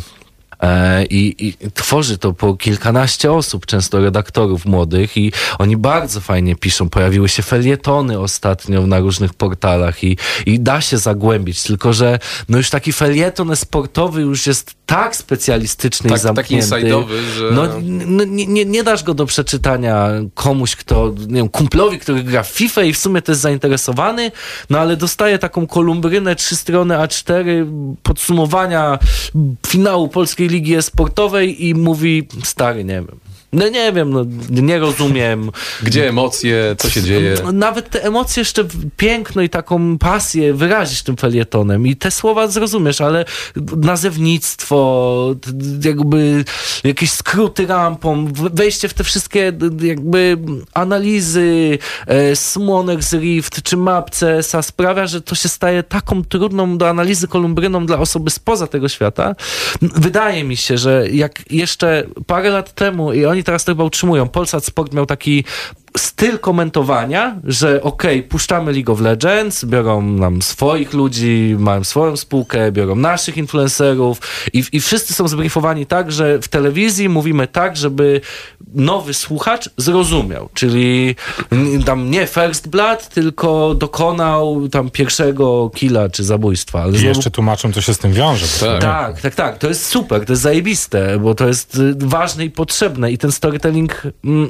E, 0.61 1.05
I, 1.05 1.47
I 1.47 1.53
tworzy 1.73 2.17
to 2.17 2.33
po 2.33 2.55
kilkanaście 2.55 3.31
osób, 3.31 3.65
często 3.65 3.99
redaktorów 3.99 4.65
młodych, 4.65 5.17
i 5.17 5.31
oni 5.59 5.77
bardzo 5.77 6.21
fajnie 6.21 6.55
piszą. 6.55 6.89
Pojawiły 6.89 7.29
się 7.29 7.43
felietony 7.43 8.19
ostatnio 8.19 8.87
na 8.87 8.99
różnych 8.99 9.33
portalach 9.33 10.03
i, 10.03 10.17
i 10.45 10.59
da 10.59 10.81
się 10.81 10.97
zagłębić, 10.97 11.63
tylko 11.63 11.93
że 11.93 12.19
no 12.49 12.57
już 12.57 12.69
taki 12.69 12.93
felieton 12.93 13.55
sportowy 13.55 14.21
już 14.21 14.47
jest 14.47 14.73
tak 14.85 15.15
specjalistyczny 15.15 16.09
Tak- 16.09 16.17
i 16.19 16.21
zamknięty. 16.21 16.69
taki 16.69 16.87
że- 17.37 17.51
No, 17.51 17.65
n- 17.77 18.35
nie, 18.35 18.65
nie, 18.65 18.83
dasz 18.83 19.03
go 19.03 19.13
do 19.13 19.25
przeczytania 19.25 20.07
komuś, 20.33 20.75
kto, 20.75 21.13
nie 21.27 21.33
wiem, 21.35 21.49
kumplowi, 21.49 21.99
który 21.99 22.23
gra 22.23 22.43
w 22.43 22.47
FIFA 22.47 22.83
i 22.83 22.93
w 22.93 22.97
sumie 22.97 23.21
to 23.21 23.31
jest 23.31 23.41
zainteresowany, 23.41 24.31
no 24.69 24.79
ale 24.79 24.97
dostaje 24.97 25.39
taką 25.39 25.67
kolumbrynę, 25.67 26.35
trzy 26.35 26.55
strony 26.55 26.95
A4 26.95 27.43
podsumowania 28.03 28.99
finału 29.67 30.07
Polskiej 30.07 30.47
Ligi 30.51 30.81
Sportowej 30.81 31.67
i 31.67 31.75
mówi, 31.75 32.27
stary, 32.43 32.83
nie 32.83 32.93
wiem. 32.93 33.19
No 33.53 33.69
nie 33.69 33.93
wiem, 33.93 34.09
no, 34.09 34.25
nie 34.49 34.79
rozumiem. 34.79 35.51
Gdzie 35.83 36.09
emocje, 36.09 36.75
co 36.77 36.89
się 36.89 37.01
dzieje? 37.01 37.35
Nawet 37.53 37.89
te 37.89 38.03
emocje 38.03 38.41
jeszcze 38.41 38.65
piękno 38.97 39.41
i 39.41 39.49
taką 39.49 39.97
pasję 39.97 40.53
wyrazisz 40.53 41.03
tym 41.03 41.17
felietonem 41.17 41.87
i 41.87 41.95
te 41.95 42.11
słowa 42.11 42.47
zrozumiesz, 42.47 43.01
ale 43.01 43.25
nazewnictwo, 43.77 45.35
jakby 45.83 46.45
jakieś 46.83 47.11
skróty 47.11 47.67
rampą, 47.67 48.27
wejście 48.33 48.87
w 48.87 48.93
te 48.93 49.03
wszystkie 49.03 49.53
jakby 49.81 50.37
analizy 50.73 51.77
e, 52.07 52.35
Summoners 52.35 53.13
Rift 53.13 53.61
czy 53.61 53.77
map 53.77 54.11
CS-a 54.11 54.61
sprawia, 54.61 55.07
że 55.07 55.21
to 55.21 55.35
się 55.35 55.49
staje 55.49 55.83
taką 55.83 56.23
trudną 56.23 56.77
do 56.77 56.89
analizy 56.89 57.27
kolumbryną 57.27 57.85
dla 57.85 57.97
osoby 57.97 58.29
spoza 58.29 58.67
tego 58.67 58.89
świata. 58.89 59.35
Wydaje 59.81 60.43
mi 60.43 60.57
się, 60.57 60.77
że 60.77 61.09
jak 61.09 61.51
jeszcze 61.51 62.03
parę 62.27 62.49
lat 62.49 62.73
temu 62.73 63.13
i 63.13 63.25
oni 63.25 63.40
teraz 63.43 63.65
to 63.65 63.71
chyba 63.71 63.83
utrzymują, 63.83 64.29
Polsat 64.29 64.65
Sport 64.65 64.93
miał 64.93 65.05
taki 65.05 65.43
styl 65.97 66.39
komentowania, 66.39 67.35
że 67.43 67.81
okej, 67.83 68.23
puszczamy 68.23 68.71
League 68.73 68.91
of 68.93 69.01
Legends, 69.01 69.65
biorą 69.65 70.01
nam 70.01 70.41
swoich 70.41 70.93
ludzi, 70.93 71.55
mają 71.59 71.83
swoją 71.83 72.17
spółkę, 72.17 72.71
biorą 72.71 72.95
naszych 72.95 73.37
influencerów 73.37 74.21
i, 74.53 74.63
i 74.71 74.81
wszyscy 74.81 75.13
są 75.13 75.27
zbriefowani 75.27 75.85
tak, 75.85 76.11
że 76.11 76.39
w 76.41 76.47
telewizji 76.47 77.09
mówimy 77.09 77.47
tak, 77.47 77.77
żeby 77.77 78.21
nowy 78.73 79.13
słuchacz 79.13 79.69
zrozumiał, 79.77 80.49
czyli 80.53 81.15
tam 81.85 82.11
nie 82.11 82.27
first 82.27 82.67
blood, 82.69 83.09
tylko 83.09 83.75
dokonał 83.75 84.69
tam 84.69 84.89
pierwszego 84.89 85.69
killa 85.75 86.09
czy 86.09 86.23
zabójstwa. 86.23 86.81
Ale 86.81 86.91
I 86.91 86.95
znowu- 86.97 87.07
jeszcze 87.07 87.31
tłumaczą, 87.31 87.73
co 87.73 87.81
się 87.81 87.93
z 87.93 87.97
tym 87.97 88.13
wiąże. 88.13 88.45
to- 88.59 88.79
tak, 88.79 89.21
tak, 89.21 89.35
tak. 89.35 89.57
To 89.57 89.67
jest 89.67 89.85
super, 89.85 90.25
to 90.25 90.33
jest 90.33 90.41
zajebiste, 90.41 91.19
bo 91.19 91.35
to 91.35 91.47
jest 91.47 91.75
y, 91.75 91.95
ważne 91.99 92.45
i 92.45 92.51
potrzebne 92.51 93.11
i 93.11 93.17
ten 93.17 93.31
storytelling 93.31 94.01
mm, 94.25 94.49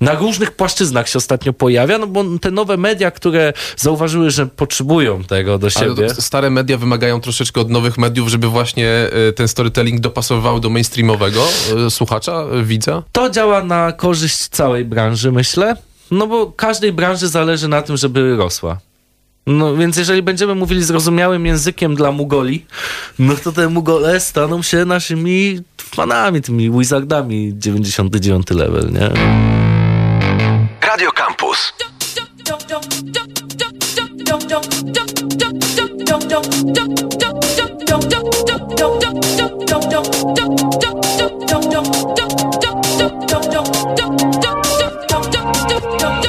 na 0.00 0.14
różnych 0.14 0.52
płaszczyznach 0.52 1.08
się 1.08 1.18
ostatnio 1.18 1.52
pojawia, 1.52 1.98
no 1.98 2.06
bo 2.06 2.24
te 2.40 2.50
nowe 2.50 2.76
media, 2.76 3.10
które 3.10 3.52
zauważyły, 3.76 4.30
że 4.30 4.46
potrzebują 4.46 5.24
tego 5.24 5.58
do 5.58 5.68
Ale 5.76 5.88
siebie. 5.88 6.08
to 6.08 6.22
stare 6.22 6.50
media 6.50 6.76
wymagają 6.76 7.20
troszeczkę 7.20 7.60
od 7.60 7.70
nowych 7.70 7.98
mediów, 7.98 8.28
żeby 8.28 8.48
właśnie 8.48 8.88
e, 9.28 9.32
ten 9.32 9.48
storytelling 9.48 10.00
dopasowywały 10.00 10.60
do 10.60 10.70
mainstreamowego 10.70 11.44
e, 11.86 11.90
słuchacza, 11.90 12.32
e, 12.32 12.62
widza? 12.62 13.02
To 13.12 13.30
działa 13.30 13.64
na 13.64 13.92
korzyść 13.92 14.36
całej 14.48 14.84
branży, 14.84 15.32
myślę, 15.32 15.76
no 16.10 16.26
bo 16.26 16.46
każdej 16.46 16.92
branży 16.92 17.28
zależy 17.28 17.68
na 17.68 17.82
tym, 17.82 17.96
żeby 17.96 18.36
rosła. 18.36 18.78
No 19.46 19.76
więc 19.76 19.96
jeżeli 19.96 20.22
będziemy 20.22 20.54
mówili 20.54 20.84
zrozumiałym 20.84 21.46
językiem 21.46 21.94
dla 21.94 22.12
Mugoli, 22.12 22.66
no 23.18 23.34
to 23.36 23.52
te 23.52 23.68
Mugole 23.68 24.20
staną 24.20 24.62
się 24.62 24.84
naszymi 24.84 25.60
fanami, 25.78 26.42
tymi 26.42 26.70
wizardami 26.70 27.52
99 27.54 28.50
level, 28.50 28.92
nie? 28.92 29.10
Radio 30.82 31.12
Campus. 31.12 31.72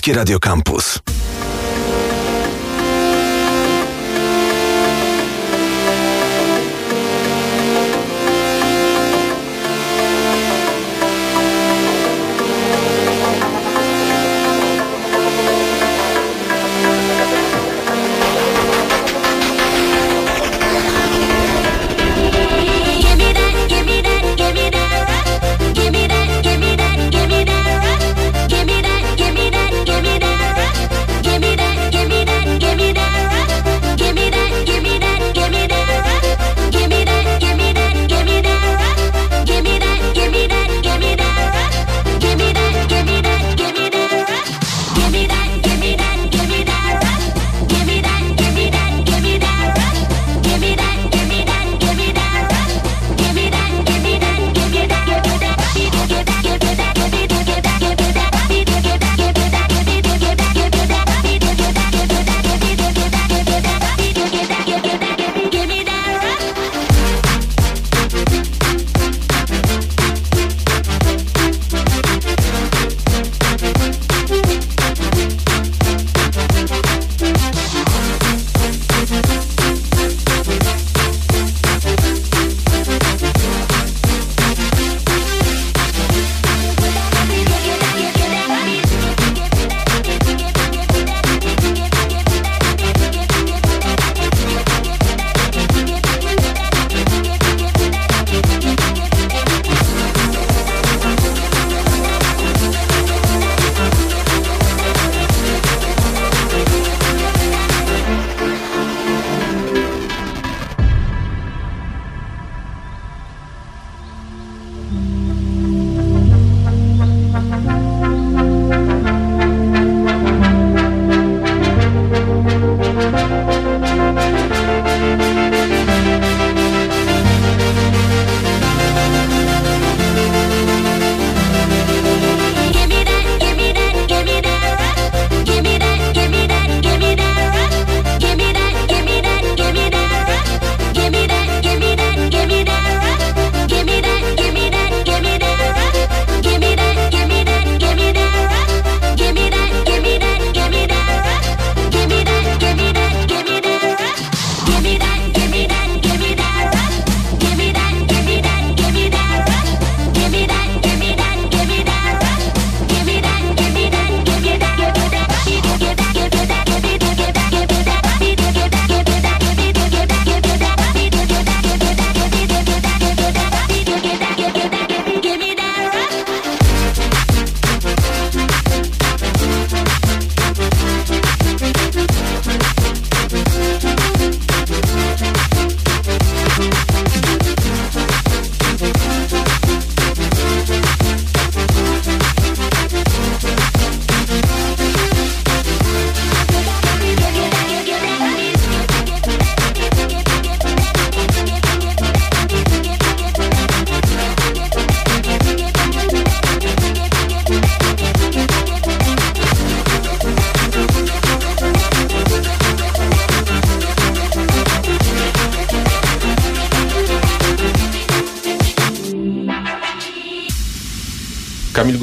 Akademickie 0.00 0.14
Radio 0.14 0.38
Campus. 0.38 1.19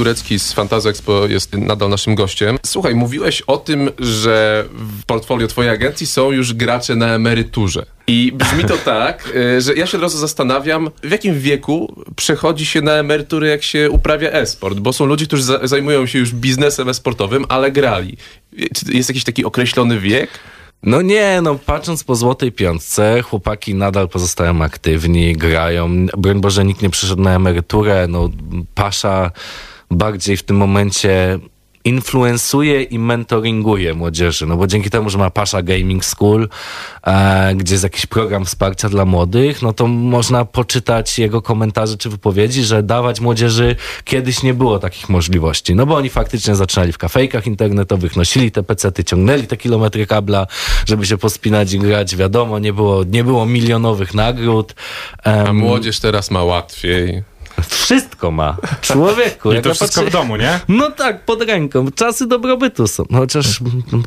Górecki 0.07 0.39
z 0.39 0.53
Fantazy 0.53 0.89
Expo 0.89 1.25
jest 1.25 1.53
nadal 1.53 1.89
naszym 1.89 2.15
gościem. 2.15 2.57
Słuchaj, 2.65 2.95
mówiłeś 2.95 3.41
o 3.41 3.57
tym, 3.57 3.89
że 3.99 4.65
w 4.69 5.05
portfolio 5.05 5.47
twojej 5.47 5.71
agencji 5.71 6.07
są 6.07 6.31
już 6.31 6.53
gracze 6.53 6.95
na 6.95 7.07
emeryturze. 7.07 7.85
I 8.07 8.31
brzmi 8.35 8.63
to 8.63 8.77
tak, 8.95 9.29
y, 9.35 9.61
że 9.61 9.75
ja 9.75 9.85
się 9.87 9.97
od 9.97 10.03
razu 10.03 10.17
zastanawiam, 10.17 10.89
w 11.03 11.11
jakim 11.11 11.39
wieku 11.39 12.03
przechodzi 12.15 12.65
się 12.65 12.81
na 12.81 12.91
emeryturę, 12.91 13.47
jak 13.47 13.63
się 13.63 13.89
uprawia 13.89 14.29
e-sport, 14.31 14.79
bo 14.79 14.93
są 14.93 15.05
ludzie, 15.05 15.25
którzy 15.25 15.43
za- 15.43 15.67
zajmują 15.67 16.05
się 16.05 16.19
już 16.19 16.31
biznesem 16.33 16.89
e-sportowym, 16.89 17.45
ale 17.49 17.71
grali. 17.71 18.17
Czy 18.75 18.93
jest 18.93 19.09
jakiś 19.09 19.23
taki 19.23 19.45
określony 19.45 19.99
wiek? 19.99 20.29
No 20.83 21.01
nie, 21.01 21.39
no 21.41 21.55
patrząc 21.65 22.03
po 22.03 22.15
złotej 22.15 22.51
piątce, 22.51 23.21
chłopaki 23.21 23.75
nadal 23.75 24.09
pozostają 24.09 24.61
aktywni, 24.61 25.33
grają. 25.33 26.05
Broń 26.17 26.41
Boże, 26.41 26.65
nikt 26.65 26.81
nie 26.81 26.89
przyszedł 26.89 27.21
na 27.21 27.35
emeryturę. 27.35 28.07
No, 28.09 28.29
Pasza 28.75 29.31
bardziej 29.91 30.37
w 30.37 30.43
tym 30.43 30.57
momencie 30.57 31.39
influencuje 31.87 32.83
i 32.83 32.99
mentoringuje 32.99 33.93
młodzieży, 33.93 34.45
no 34.45 34.57
bo 34.57 34.67
dzięki 34.67 34.89
temu, 34.89 35.09
że 35.09 35.17
ma 35.17 35.29
Pasza 35.29 35.61
Gaming 35.61 36.05
School, 36.05 36.49
e, 37.03 37.55
gdzie 37.55 37.73
jest 37.73 37.83
jakiś 37.83 38.05
program 38.05 38.45
wsparcia 38.45 38.89
dla 38.89 39.05
młodych, 39.05 39.61
no 39.61 39.73
to 39.73 39.87
można 39.87 40.45
poczytać 40.45 41.19
jego 41.19 41.41
komentarze 41.41 41.97
czy 41.97 42.09
wypowiedzi, 42.09 42.63
że 42.63 42.83
dawać 42.83 43.21
młodzieży 43.21 43.75
kiedyś 44.03 44.43
nie 44.43 44.53
było 44.53 44.79
takich 44.79 45.09
możliwości, 45.09 45.75
no 45.75 45.85
bo 45.85 45.95
oni 45.95 46.09
faktycznie 46.09 46.55
zaczynali 46.55 46.91
w 46.91 46.97
kafejkach 46.97 47.47
internetowych, 47.47 48.15
nosili 48.15 48.51
te 48.51 48.63
pecety, 48.63 49.03
ciągnęli 49.03 49.43
te 49.47 49.57
kilometry 49.57 50.07
kabla, 50.07 50.47
żeby 50.85 51.05
się 51.05 51.17
pospinać 51.17 51.73
i 51.73 51.79
grać, 51.79 52.15
wiadomo, 52.15 52.59
nie 52.59 52.73
było, 52.73 53.03
nie 53.03 53.23
było 53.23 53.45
milionowych 53.45 54.13
nagród. 54.13 54.75
A 55.23 55.29
Em, 55.29 55.55
młodzież 55.55 55.99
teraz 55.99 56.31
ma 56.31 56.43
łatwiej. 56.43 57.23
Wszystko 57.61 58.31
ma. 58.31 58.57
Człowieku. 58.81 59.53
I 59.53 59.61
to 59.61 59.73
wszystko 59.73 60.01
patrzę- 60.01 60.09
w 60.09 60.11
domu, 60.11 60.35
nie? 60.35 60.59
no 60.67 60.91
tak, 60.91 61.25
pod 61.25 61.41
ręką. 61.41 61.91
Czasy 61.91 62.27
dobrobytu 62.27 62.87
są. 62.87 63.05
No, 63.09 63.17
chociaż 63.19 63.59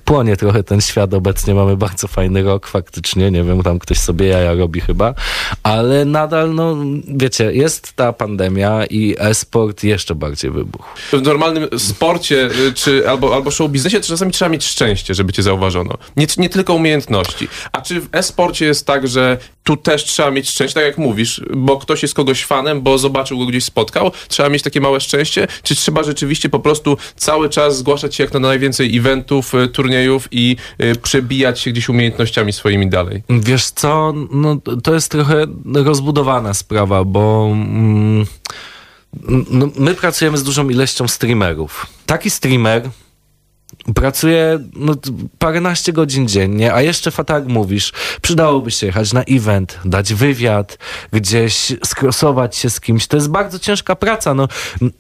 płonie 0.05 0.37
trochę 0.37 0.63
ten 0.63 0.81
świat 0.81 1.15
obecnie. 1.15 1.55
Mamy 1.55 1.77
bardzo 1.77 2.09
fajny 2.09 2.43
rok 2.43 2.67
faktycznie. 2.67 3.31
Nie 3.31 3.43
wiem, 3.43 3.63
tam 3.63 3.79
ktoś 3.79 3.99
sobie 3.99 4.27
jaja 4.27 4.55
robi 4.55 4.81
chyba. 4.81 5.15
Ale 5.63 6.05
nadal, 6.05 6.55
no 6.55 6.77
wiecie, 7.09 7.53
jest 7.53 7.93
ta 7.93 8.13
pandemia 8.13 8.87
i 8.87 9.17
e-sport 9.19 9.85
jeszcze 9.85 10.15
bardziej 10.15 10.51
wybuchł. 10.51 10.89
W 11.13 11.23
normalnym 11.23 11.69
sporcie 11.79 12.51
y, 12.69 12.73
czy 12.73 13.09
albo, 13.09 13.35
albo 13.35 13.51
show 13.51 13.71
biznesie 13.71 14.01
czasami 14.01 14.33
trzeba 14.33 14.49
mieć 14.49 14.65
szczęście, 14.65 15.15
żeby 15.15 15.33
cię 15.33 15.43
zauważono. 15.43 15.99
Nie, 16.17 16.27
nie 16.37 16.49
tylko 16.49 16.75
umiejętności. 16.75 17.49
A 17.73 17.81
czy 17.81 18.01
w 18.01 18.09
e-sporcie 18.13 18.67
jest 18.67 18.87
tak, 18.87 19.09
że 19.09 19.39
tu 19.65 19.77
też 19.77 20.05
trzeba 20.05 20.31
mieć 20.31 20.51
szczęście, 20.51 20.75
tak 20.75 20.85
jak 20.85 20.99
mówisz, 20.99 21.43
bo 21.57 21.77
ktoś 21.77 22.03
jest 22.03 22.15
kogoś 22.15 22.45
fanem, 22.45 22.83
bo 22.83 22.99
zobaczył 22.99 23.40
go 23.41 23.47
gdzieś 23.47 23.65
spotkał, 23.65 24.11
trzeba 24.29 24.49
mieć 24.49 24.63
takie 24.63 24.81
małe 24.81 25.01
szczęście, 25.01 25.47
czy 25.63 25.77
trzeba 25.77 26.03
rzeczywiście 26.03 26.49
po 26.49 26.61
prostu 26.61 26.97
cały 27.17 27.49
czas 27.49 27.79
zgłaszać 27.79 28.15
się 28.15 28.25
jak 28.25 28.33
na 28.33 28.41
najwięcej 28.41 28.97
eventów, 28.97 29.55
y, 29.55 29.69
turniejów 29.69 30.29
i 30.31 30.57
y, 30.83 30.97
przebijać 30.97 31.61
się 31.61 31.71
gdzieś 31.71 31.89
umiejętnościami 31.89 32.53
swoimi 32.53 32.89
dalej? 32.89 33.23
Wiesz 33.31 33.71
co, 33.71 34.15
no 34.31 34.57
to 34.83 34.95
jest 34.95 35.11
trochę 35.11 35.47
rozbudowana 35.75 36.55
sprawa, 36.55 37.05
bo 37.05 37.51
mm, 37.53 38.27
no, 39.51 39.69
my 39.77 39.95
pracujemy 39.95 40.39
z 40.39 40.43
dużą 40.43 40.69
ilością 40.69 41.09
streamerów. 41.09 41.87
Taki 42.07 42.31
streamer 42.31 42.91
pracuje 43.95 44.59
no, 44.77 44.95
paręnaście 45.39 45.93
godzin 45.93 46.29
dziennie, 46.29 46.75
a 46.75 46.83
jeszcze 46.83 47.11
fa- 47.11 47.25
jak 47.29 47.47
mówisz, 47.47 47.93
przydałoby 48.23 48.71
się 48.71 48.87
jechać 48.87 49.13
na 49.13 49.23
event, 49.23 49.79
dać 49.85 50.15
wywiad, 50.15 50.79
gdzieś 51.13 51.73
skrosować 51.85 52.57
się 52.57 52.71
z 52.71 52.81
kimś. 52.81 53.07
To 53.07 53.17
jest 53.17 53.29
bardzo 53.31 53.59
ciężka 53.59 53.97
praca. 53.97 54.35
No, 54.35 54.49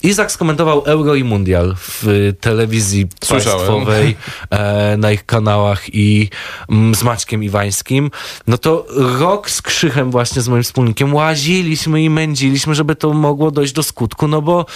Izak 0.02 0.32
skomentował 0.32 0.82
Euro 0.86 1.14
i 1.14 1.24
Mundial 1.24 1.74
w 1.78 2.32
telewizji 2.40 3.06
Słyszałem. 3.24 3.58
państwowej 3.58 4.16
e, 4.50 4.96
na 4.96 5.10
ich 5.12 5.26
kanałach 5.26 5.94
i 5.94 6.30
mm, 6.68 6.94
z 6.94 7.02
Maćkiem 7.02 7.44
Iwańskim, 7.44 8.10
no 8.46 8.58
to 8.58 8.86
rok 9.18 9.50
z 9.50 9.62
Krzychem 9.62 10.10
właśnie 10.10 10.42
z 10.42 10.48
moim 10.48 10.62
wspólnikiem 10.62 11.14
łaziliśmy 11.14 12.02
i 12.02 12.10
mędziliśmy, 12.10 12.74
żeby 12.74 12.96
to 12.96 13.12
mogło 13.12 13.50
dojść 13.50 13.72
do 13.72 13.82
skutku, 13.82 14.28
no 14.28 14.42
bo 14.42 14.66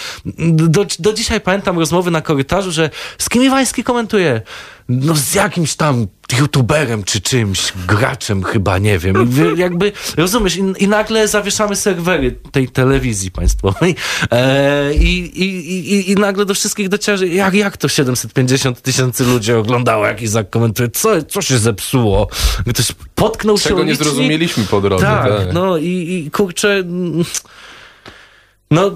do, 0.49 0.87
do 0.99 1.13
dzisiaj 1.13 1.41
pamiętam 1.41 1.79
rozmowy 1.79 2.11
na 2.11 2.21
korytarzu, 2.21 2.73
że 2.73 2.91
z 3.19 3.29
kim 3.29 3.45
Iwański 3.45 3.84
komentuje? 3.85 4.43
No 4.89 5.15
z 5.17 5.35
jakimś 5.35 5.75
tam 5.75 6.07
youtuberem 6.41 7.05
czy 7.05 7.21
czymś, 7.21 7.73
graczem 7.89 8.43
chyba, 8.43 8.79
nie 8.79 8.99
wiem. 8.99 9.31
Jakby, 9.57 9.93
rozumiesz, 10.17 10.57
i, 10.57 10.85
i 10.85 10.89
nagle 10.89 11.29
zawieszamy 11.29 11.77
serwery 11.77 12.39
tej 12.53 12.69
telewizji 12.69 13.31
państwowej 13.31 13.97
e, 14.31 14.95
i, 14.95 15.43
i, 15.43 16.11
i, 16.11 16.15
nagle 16.15 16.45
do 16.45 16.55
wszystkich 16.55 16.89
dociera, 16.89 17.27
jak, 17.27 17.55
jak 17.55 17.77
to 17.77 17.89
750 17.89 18.83
tysięcy 18.83 19.25
ludzi 19.25 19.53
oglądało, 19.53 20.07
jak 20.07 20.23
Izak 20.23 20.51
komentuje, 20.51 20.91
co, 20.91 21.23
co 21.23 21.43
się 21.43 21.59
zepsuło? 21.59 22.29
Ktoś 22.71 22.87
potknął 23.15 23.59
się 23.59 23.69
Czego 23.69 23.85
nie 23.85 23.91
licznik? 23.91 24.09
zrozumieliśmy 24.09 24.65
po 24.65 24.81
drodze. 24.81 25.05
Tak, 25.05 25.29
tak. 25.29 25.53
no 25.53 25.77
i, 25.77 26.25
i 26.27 26.31
kurczę... 26.31 26.85
No, 28.75 28.91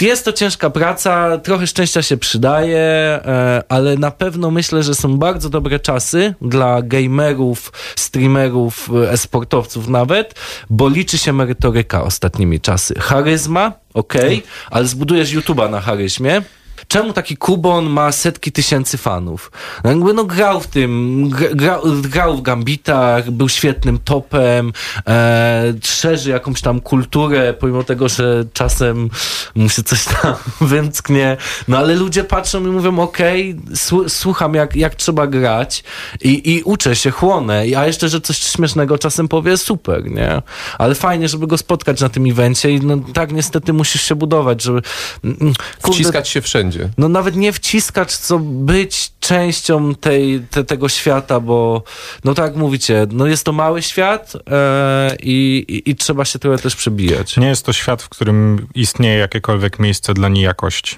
jest 0.00 0.24
to 0.24 0.32
ciężka 0.32 0.70
praca, 0.70 1.38
trochę 1.38 1.66
szczęścia 1.66 2.02
się 2.02 2.16
przydaje, 2.16 2.78
e, 2.78 3.62
ale 3.68 3.96
na 3.96 4.10
pewno 4.10 4.50
myślę, 4.50 4.82
że 4.82 4.94
są 4.94 5.18
bardzo 5.18 5.48
dobre 5.48 5.80
czasy 5.80 6.34
dla 6.42 6.82
gamerów, 6.82 7.72
streamerów, 7.96 8.90
e-sportowców 9.08 9.88
nawet, 9.88 10.34
bo 10.70 10.88
liczy 10.88 11.18
się 11.18 11.32
merytoryka 11.32 12.02
ostatnimi 12.04 12.60
czasy. 12.60 12.94
Charyzma, 12.94 13.72
okej, 13.94 14.42
ale 14.70 14.86
zbudujesz 14.86 15.34
YouTube'a 15.34 15.70
na 15.70 15.80
charyzmie. 15.80 16.42
Czemu 16.90 17.12
taki 17.12 17.36
Kubon 17.36 17.86
ma 17.90 18.12
setki 18.12 18.52
tysięcy 18.52 18.98
fanów? 18.98 19.50
No, 19.84 19.90
jakby 19.90 20.14
no 20.14 20.24
grał 20.24 20.60
w 20.60 20.66
tym, 20.66 21.24
gra- 21.30 21.54
grał, 21.54 21.82
grał 22.02 22.36
w 22.36 22.42
Gambitach, 22.42 23.30
był 23.30 23.48
świetnym 23.48 23.98
topem, 23.98 24.72
e, 25.06 25.72
szerzy 25.82 26.30
jakąś 26.30 26.60
tam 26.60 26.80
kulturę, 26.80 27.54
pomimo 27.54 27.84
tego, 27.84 28.08
że 28.08 28.44
czasem 28.52 29.10
mu 29.54 29.68
się 29.68 29.82
coś 29.82 30.04
tam 30.04 30.34
wymsknie. 30.68 31.36
No 31.68 31.78
ale 31.78 31.94
ludzie 31.94 32.24
patrzą 32.24 32.60
i 32.66 32.70
mówią, 32.70 32.98
okej, 32.98 33.56
słu- 33.74 34.08
słucham 34.08 34.54
jak, 34.54 34.76
jak 34.76 34.94
trzeba 34.94 35.26
grać 35.26 35.84
i, 36.20 36.54
i 36.56 36.62
uczę 36.62 36.96
się, 36.96 37.10
chłonę. 37.10 37.64
A 37.76 37.86
jeszcze, 37.86 38.08
że 38.08 38.20
coś 38.20 38.38
śmiesznego 38.38 38.98
czasem 38.98 39.28
powie, 39.28 39.56
super, 39.56 40.10
nie? 40.10 40.42
Ale 40.78 40.94
fajnie, 40.94 41.28
żeby 41.28 41.46
go 41.46 41.58
spotkać 41.58 42.00
na 42.00 42.08
tym 42.08 42.30
evencie 42.30 42.70
i 42.70 42.80
no 42.80 42.96
tak 43.14 43.32
niestety 43.32 43.72
musisz 43.72 44.02
się 44.02 44.14
budować, 44.14 44.62
żeby... 44.62 44.82
mm, 45.24 45.36
kurde, 45.82 45.96
Wciskać 45.96 46.28
się 46.28 46.40
wszędzie. 46.40 46.79
No 46.98 47.08
nawet 47.08 47.36
nie 47.36 47.52
wciskać, 47.52 48.16
co 48.16 48.38
być 48.38 49.12
częścią 49.20 49.94
tej, 49.94 50.40
te, 50.50 50.64
tego 50.64 50.88
świata, 50.88 51.40
bo 51.40 51.82
no 52.24 52.34
tak 52.34 52.56
mówicie, 52.56 53.06
no 53.12 53.26
jest 53.26 53.44
to 53.44 53.52
mały 53.52 53.82
świat 53.82 54.32
e, 54.50 55.16
i, 55.22 55.64
i, 55.68 55.90
i 55.90 55.96
trzeba 55.96 56.24
się 56.24 56.38
trochę 56.38 56.58
też 56.58 56.76
przebijać. 56.76 57.36
Nie 57.36 57.48
jest 57.48 57.66
to 57.66 57.72
świat, 57.72 58.02
w 58.02 58.08
którym 58.08 58.66
istnieje 58.74 59.18
jakiekolwiek 59.18 59.78
miejsce 59.78 60.14
dla 60.14 60.28
nijakości. 60.28 60.96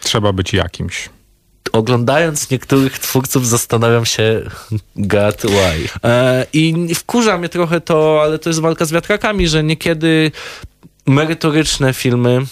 Trzeba 0.00 0.32
być 0.32 0.52
jakimś. 0.52 1.08
Oglądając 1.72 2.50
niektórych 2.50 2.98
twórców 2.98 3.48
zastanawiam 3.48 4.06
się 4.06 4.42
God 4.96 5.42
why. 5.42 5.88
E, 6.04 6.46
I 6.52 6.94
wkurza 6.94 7.38
mnie 7.38 7.48
trochę 7.48 7.80
to, 7.80 8.22
ale 8.22 8.38
to 8.38 8.50
jest 8.50 8.60
walka 8.60 8.84
z 8.84 8.92
wiatrakami, 8.92 9.48
że 9.48 9.64
niekiedy 9.64 10.32
merytoryczne 11.06 11.92
filmy 11.94 12.42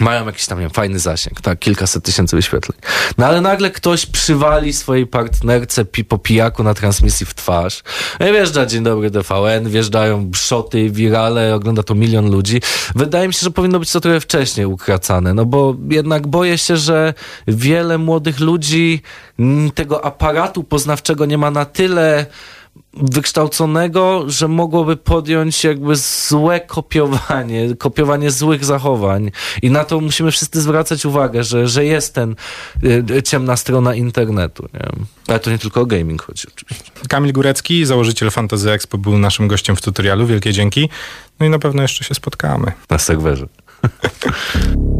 mają 0.00 0.26
jakiś 0.26 0.46
tam 0.46 0.58
nie 0.58 0.64
wiem, 0.64 0.70
fajny 0.70 0.98
zasięg, 0.98 1.40
tak, 1.40 1.58
kilkaset 1.58 2.04
tysięcy 2.04 2.36
wyświetleń. 2.36 2.78
No 3.18 3.26
ale 3.26 3.40
nagle 3.40 3.70
ktoś 3.70 4.06
przywali 4.06 4.72
swojej 4.72 5.06
partnerce 5.06 5.84
pi, 5.84 6.04
po 6.04 6.18
pijaku 6.18 6.62
na 6.62 6.74
transmisji 6.74 7.26
w 7.26 7.34
twarz. 7.34 7.82
No 8.20 8.28
i 8.28 8.32
wjeżdża 8.32 8.66
Dzień 8.66 8.82
Dobry 8.82 9.10
TVN, 9.10 9.70
wjeżdżają 9.70 10.30
szoty, 10.34 10.90
wirale, 10.90 11.54
ogląda 11.54 11.82
to 11.82 11.94
milion 11.94 12.30
ludzi. 12.30 12.60
Wydaje 12.94 13.28
mi 13.28 13.34
się, 13.34 13.40
że 13.42 13.50
powinno 13.50 13.78
być 13.78 13.92
to 13.92 14.00
trochę 14.00 14.20
wcześniej 14.20 14.66
ukracane, 14.66 15.34
no 15.34 15.44
bo 15.44 15.76
jednak 15.88 16.26
boję 16.26 16.58
się, 16.58 16.76
że 16.76 17.14
wiele 17.48 17.98
młodych 17.98 18.40
ludzi 18.40 19.02
tego 19.74 20.04
aparatu 20.04 20.64
poznawczego 20.64 21.26
nie 21.26 21.38
ma 21.38 21.50
na 21.50 21.64
tyle 21.64 22.26
wykształconego, 22.94 24.24
że 24.26 24.48
mogłoby 24.48 24.96
podjąć 24.96 25.64
jakby 25.64 25.96
złe 25.96 26.60
kopiowanie, 26.60 27.76
kopiowanie 27.76 28.30
złych 28.30 28.64
zachowań. 28.64 29.30
I 29.62 29.70
na 29.70 29.84
to 29.84 30.00
musimy 30.00 30.30
wszyscy 30.30 30.60
zwracać 30.60 31.04
uwagę, 31.04 31.44
że, 31.44 31.68
że 31.68 31.84
jest 31.84 32.14
ten 32.14 32.34
y, 33.10 33.22
ciemna 33.22 33.56
strona 33.56 33.94
internetu. 33.94 34.68
Nie? 34.74 34.80
Ale 35.28 35.40
to 35.40 35.50
nie 35.50 35.58
tylko 35.58 35.80
o 35.80 35.86
gaming 35.86 36.22
chodzi 36.22 36.48
oczywiście. 36.54 36.90
Kamil 37.08 37.32
Górecki, 37.32 37.86
założyciel 37.86 38.30
Fantasy 38.30 38.70
Expo, 38.70 38.98
był 38.98 39.18
naszym 39.18 39.48
gościem 39.48 39.76
w 39.76 39.80
tutorialu. 39.80 40.26
Wielkie 40.26 40.52
dzięki. 40.52 40.88
No 41.40 41.46
i 41.46 41.50
na 41.50 41.58
pewno 41.58 41.82
jeszcze 41.82 42.04
się 42.04 42.14
spotkamy. 42.14 42.72
Na 42.90 42.98
serwerze. 42.98 43.46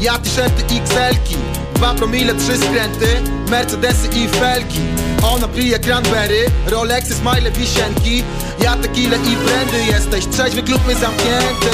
ja 0.00 0.18
t-shirty 0.18 0.62
XL-ki 0.62 1.36
Dwa 1.76 1.94
promile, 1.94 2.34
trzy 2.34 2.56
skręty, 2.56 3.06
Mercedesy 3.50 4.08
i 4.08 4.28
felki. 4.28 4.80
Ona 5.22 5.48
pije 5.48 5.78
cranberry, 5.78 6.46
Rolexy, 6.66 7.14
smile, 7.14 7.50
wisienki. 7.50 8.24
Ja 8.64 8.76
tequila 8.76 9.16
i 9.16 9.36
brandy 9.36 9.92
jesteś 9.92 10.26
trzeźwy, 10.26 10.62
klub 10.62 10.86
my 10.86 10.94
zamknięty. 10.94 11.70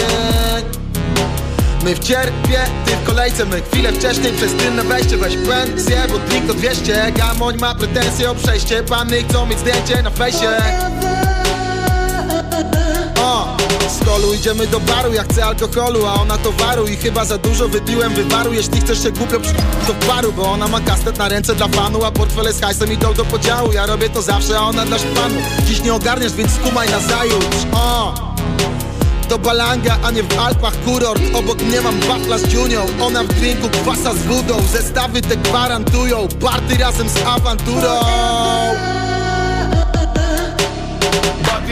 My 1.85 1.95
w 1.95 1.99
cierpie, 1.99 2.59
ty 2.87 2.97
w 2.97 3.05
kolejce. 3.05 3.45
My 3.45 3.63
chwilę 3.63 3.93
wcześniej 3.93 4.33
przez 4.33 4.53
tylne 4.55 4.83
wejście. 4.85 5.17
Weź 5.17 5.37
pensję, 5.37 6.03
bo 6.09 6.19
drink 6.19 6.47
to 6.47 6.55
200 6.55 7.13
Gamoń 7.17 7.57
ma 7.61 7.75
pretensje 7.75 8.31
o 8.31 8.35
przejście. 8.35 8.83
Panny 8.83 9.23
chcą 9.23 9.47
mieć 9.47 9.59
zdjęcie 9.59 10.03
na 10.03 10.11
fejsie 10.11 10.49
idziemy 14.43 14.67
do 14.67 14.81
baru, 14.81 15.13
ja 15.13 15.23
chcę 15.23 15.45
alkoholu, 15.45 16.07
a 16.07 16.15
ona 16.15 16.39
towaru. 16.39 16.87
I 16.87 16.97
chyba 16.97 17.25
za 17.25 17.39
dużo 17.39 17.69
wypiłem 17.69 18.15
wywaru, 18.15 18.53
jeśli 18.53 18.81
chcesz 18.81 19.03
się 19.03 19.11
głupio 19.11 19.41
przy... 19.41 19.53
to 19.87 19.93
w 19.93 20.07
baru 20.07 20.33
Bo 20.33 20.53
ona 20.53 20.69
ma 20.69 20.81
kastet 20.81 21.19
na 21.19 21.29
ręce 21.29 21.55
dla 21.55 21.69
fanu, 21.69 22.05
a 22.05 22.11
portfele 22.11 22.53
z 22.53 22.61
hajsem 22.61 22.93
idą 22.93 23.15
do 23.15 23.25
podziału. 23.25 23.73
Ja 23.73 23.87
robię 23.87 24.11
to 24.11 24.23
zawsze, 24.23 24.59
a 24.59 24.63
ona 24.63 24.85
dla 24.85 24.99
szpanu. 24.99 25.41
Dziś 25.67 25.83
nie 25.83 25.95
ogarniesz, 25.95 26.33
więc 26.33 26.53
skumaj 26.53 26.91
na 26.91 27.01
zajutrz. 27.01 27.67
O, 27.73 28.15
to 29.29 29.39
balanga, 29.39 29.99
a 30.03 30.11
nie 30.11 30.23
w 30.23 30.39
Alpach 30.39 30.85
kurort. 30.85 31.23
Obok 31.35 31.63
mnie 31.63 31.81
mam 31.81 32.01
wafla 32.01 32.39
z 32.39 32.53
Junią 32.53 32.87
Ona 33.01 33.25
w 33.25 33.29
drinku 33.29 33.69
kwasa 33.69 34.15
z 34.15 34.23
wodą 34.23 34.63
Zestawy 34.73 35.23
te 35.23 35.37
gwarantują. 35.37 36.29
Party 36.41 36.79
razem 36.79 37.09
z 37.09 37.17
awanturą 37.27 38.01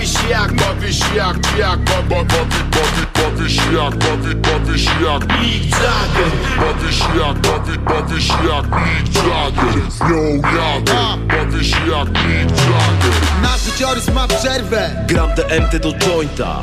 Bawisz 0.01 0.31
jak, 0.31 0.53
bawisz 0.53 1.01
jak, 1.15 1.37
jak, 1.59 1.79
ba, 1.79 2.03
ba, 2.09 2.25
bawi, 2.25 2.63
bawi, 2.71 3.07
bawisz 3.15 3.57
jak, 3.57 3.97
bawi, 3.97 4.35
bawisz 4.35 4.85
jak. 4.85 5.41
Mick 5.41 5.71
Jagger. 5.71 6.31
Bawisz 6.57 6.99
jak, 6.99 7.39
bawi, 7.39 7.79
bawisz 7.79 8.29
jak. 8.29 8.67
Mick 8.67 9.15
Jagger. 9.15 9.91
Z 9.91 10.01
nią 10.01 10.43
jadę, 10.57 11.27
bawisz 11.29 11.71
jak 11.71 12.09
Mick 12.09 12.51
Jagger. 12.51 13.43
Nasz 13.43 13.61
życiorys 13.61 14.09
ma 14.15 14.29
przerwę. 14.29 15.05
Gram 15.09 15.31
DMT 15.35 15.79
do 15.79 15.93
jointa 15.93 16.61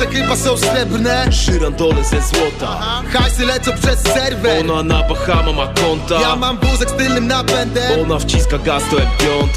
Tace 0.00 0.12
chyba 0.12 0.36
są 0.36 0.56
srebrne. 0.56 1.32
Żyrandole 1.32 2.04
ze 2.04 2.20
złota. 2.20 3.02
Hajsy 3.12 3.46
lecą 3.46 3.70
przez 3.82 4.00
serwer. 4.00 4.70
Ona 4.70 4.82
na 4.82 5.02
Bahama 5.02 5.52
ma 5.52 5.66
konta. 5.66 6.20
Ja 6.20 6.36
mam 6.36 6.58
wózek 6.58 6.90
z 6.90 6.92
tylnym 6.92 7.26
napędem. 7.26 8.00
Ona 8.02 8.18
wciska 8.18 8.58
gaz 8.58 8.82
to 8.90 8.96
M5 8.96 9.48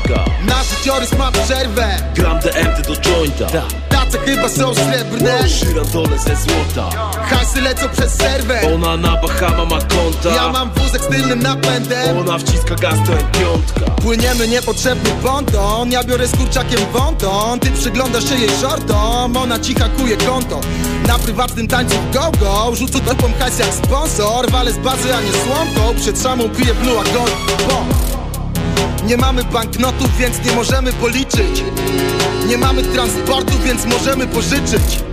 Nasz 0.48 0.68
życiorys 0.70 1.18
ma 1.18 1.32
przerwę. 1.32 1.88
Gram 2.16 2.40
DMT 2.40 2.88
do 2.88 2.96
jointa. 2.96 3.46
Tace 3.90 4.20
chyba 4.20 4.50
są 4.50 4.76
srebrne. 4.76 5.48
Żyrandole 5.48 6.20
ze 6.20 6.36
złota. 6.36 7.12
Hajsy 7.22 7.62
lecą 7.62 7.90
przez 7.90 8.14
serwer. 8.14 8.74
Ona 8.76 8.98
na 8.98 9.18
Bahama 9.22 9.66
ma 9.66 9.82
konta. 9.82 10.30
Ja 10.36 10.50
mam 10.50 10.72
wózek 10.72 11.02
z 11.02 11.08
tylnym 11.08 11.40
napędem. 11.44 12.18
Ona 12.18 12.38
wciska 12.38 12.76
gaz 12.76 12.96
to 13.06 13.12
M5 13.12 13.84
Płyniemy 14.02 14.48
niepotrzebny 14.48 15.10
ponton. 15.10 15.92
Ja 15.92 16.04
biorę 16.04 16.28
z 16.28 16.38
kurczakiem 16.38 16.80
wąton. 16.94 17.60
Ty 17.60 17.72
przyglądasz 17.72 18.30
się 18.30 18.36
jej 18.36 18.50
shortom 18.50 19.38
Ona 19.38 19.60
ci 19.60 19.76
hakuje 19.76 20.18
konto. 20.34 20.62
Na 21.08 21.20
prywatnym 21.20 21.68
tańcu 21.68 21.96
go-go 22.14 22.76
Rzucę 22.76 23.00
topą 23.00 23.28
hajs 23.40 23.60
jak 23.60 23.74
sponsor. 23.74 24.52
Walę 24.52 24.72
z 24.72 24.78
bazy, 24.78 25.16
a 25.16 25.22
nie 25.22 25.32
słomką 25.32 26.02
Przed 26.02 26.24
szamą 26.24 26.50
piję 26.50 26.74
blue 26.74 27.00
a 27.00 27.04
gold 27.04 27.36
Bo 27.70 27.84
nie 29.08 29.18
mamy 29.18 29.44
banknotów, 29.44 30.18
więc 30.18 30.46
nie 30.46 30.52
możemy 30.52 30.94
policzyć. 30.94 31.64
Nie 32.48 32.58
mamy 32.58 32.84
transportu, 32.84 33.54
więc 33.66 33.86
możemy 33.86 34.28
pożyczyć. 34.28 35.04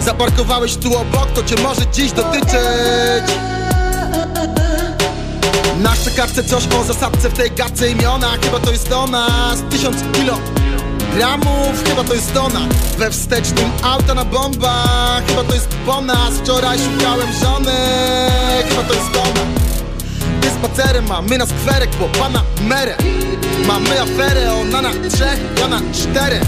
Zaparkowałeś 0.00 0.76
tu 0.76 0.96
obok, 0.96 1.26
to 1.34 1.42
cię 1.42 1.62
może 1.62 1.86
dziś 1.92 2.12
dotyczyć. 2.12 3.36
Na 5.82 5.94
szczekawce 5.94 6.44
coś 6.44 6.66
o 6.80 6.84
zasadce 6.84 7.28
w 7.28 7.32
tej 7.32 7.50
gadce 7.50 7.90
imiona. 7.90 8.28
Chyba 8.42 8.58
to 8.58 8.72
jest 8.72 8.92
ona 8.92 9.56
z 9.56 9.72
tysiąc 9.74 9.96
kilo 10.12 10.38
gramów 11.16 11.84
Chyba 11.88 12.04
to 12.04 12.14
jest 12.14 12.36
ona 12.36 12.60
We 12.98 13.10
wstecznym 13.10 13.70
auta 13.82 14.14
na 14.14 14.24
bombach 14.24 15.22
Chyba 15.26 15.44
to 15.44 15.54
jest 15.54 15.68
po 15.86 16.00
nas 16.00 16.34
Wczoraj 16.34 16.78
szukałem 16.78 17.28
żony 17.42 17.76
Chyba 18.68 18.82
to 18.82 18.94
jest 18.94 19.16
ona 19.16 19.40
Ty 20.40 20.50
spacerem, 20.50 21.12
a 21.12 21.22
my 21.22 21.38
na 21.38 21.46
skwerek 21.46 21.90
Bo 22.00 22.08
pana 22.08 22.42
merę 22.68 22.96
Mamy 23.66 24.00
aferę, 24.00 24.54
ona 24.54 24.82
na 24.82 24.90
trzech, 24.90 25.40
ja 25.60 25.68
na 25.68 25.80
czterech 25.92 26.42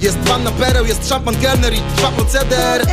Jest 0.00 0.18
wanna 0.18 0.50
pereł, 0.50 0.86
jest 0.86 1.08
szampan 1.08 1.36
kelner 1.36 1.74
i 1.74 1.80
trwa 1.96 2.08
proceder 2.08 2.86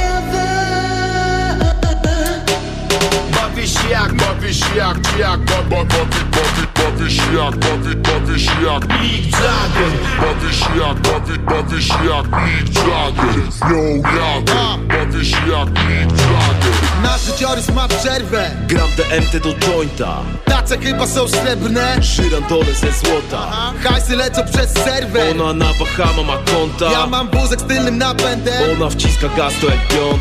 Bawisz 3.35 3.73
jak, 3.89 4.13
bawisz 4.13 4.59
jak, 4.75 4.97
jak, 5.19 5.39
ba, 5.39 5.63
ba, 5.69 5.85
bawi, 5.85 6.25
bawi, 6.31 6.70
bawisz 6.83 7.17
jak, 7.17 7.55
bawi, 7.55 7.95
bawisz 7.95 8.45
jak. 8.65 9.01
Mick 9.01 9.31
Jagger 9.31 9.93
Bawisz 10.21 10.61
jak, 10.79 10.99
bawi, 10.99 11.39
bawisz 11.39 11.87
jak. 11.89 12.27
Mick 12.45 12.75
Jagger 12.75 13.35
nią 13.71 13.95
jadę, 13.95 14.77
bawisz 14.87 15.31
jak 15.31 15.69
Mick 15.69 16.11
Jagger 16.21 16.80
Nasz 17.03 17.21
życiorys 17.21 17.69
ma 17.69 17.87
przerwę. 17.87 18.51
Gram 18.67 18.89
DMT 18.97 19.43
do 19.43 19.53
jointa. 19.53 20.17
Tace 20.45 20.77
chyba 20.77 21.07
są 21.07 21.27
srebrne. 21.27 21.95
Żyrandole 22.01 22.65
ze 22.65 22.91
złota. 22.91 23.51
Hajsy 23.83 24.15
lecą 24.15 24.41
przez 24.53 24.73
serwer 24.73 25.41
Ona 25.41 25.53
na 25.53 25.65
Bahama 25.65 26.23
ma 26.23 26.37
konta. 26.37 26.91
Ja 26.91 27.07
mam 27.07 27.29
wózek 27.29 27.59
z 27.59 27.63
tylnym 27.63 27.97
napędem. 27.97 28.81
Ona 28.81 28.89
wciska 28.89 29.27
gaz 29.37 29.53
to 29.61 29.67
M5 29.67 30.19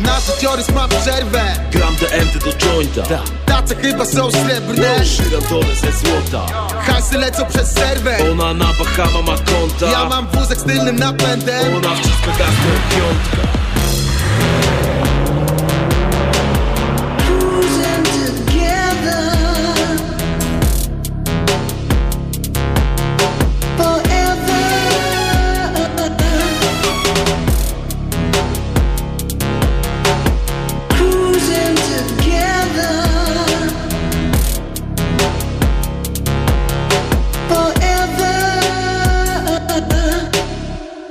Nasz 0.00 0.26
życiorys 0.26 0.68
ma 0.68 0.88
przerwę. 0.88 1.42
Gram 1.72 1.94
DMT 1.94 2.44
do 2.44 2.66
jointa. 2.66 3.02
Tace 3.46 3.76
chyba 3.76 4.04
są 4.04 4.30
srebrne. 4.30 5.04
Żyrandole 5.04 5.74
ze 5.74 5.92
złota. 5.92 6.46
Hajsy 6.80 7.18
lecą 7.18 7.46
przez 7.46 7.72
serwer 7.72 8.30
Ona 8.32 8.54
na 8.54 8.66
Bahama 8.66 9.22
ma 9.22 9.38
konta. 9.38 9.86
Ja 9.92 10.04
mam 10.04 10.26
wózek 10.26 10.58
z 10.58 10.64
tylnym 10.64 10.96
napędem. 10.96 11.76
Ona 11.76 11.94
wciska 11.94 12.30
gaz 12.38 12.38
to 12.38 12.96
M5 12.96 13.69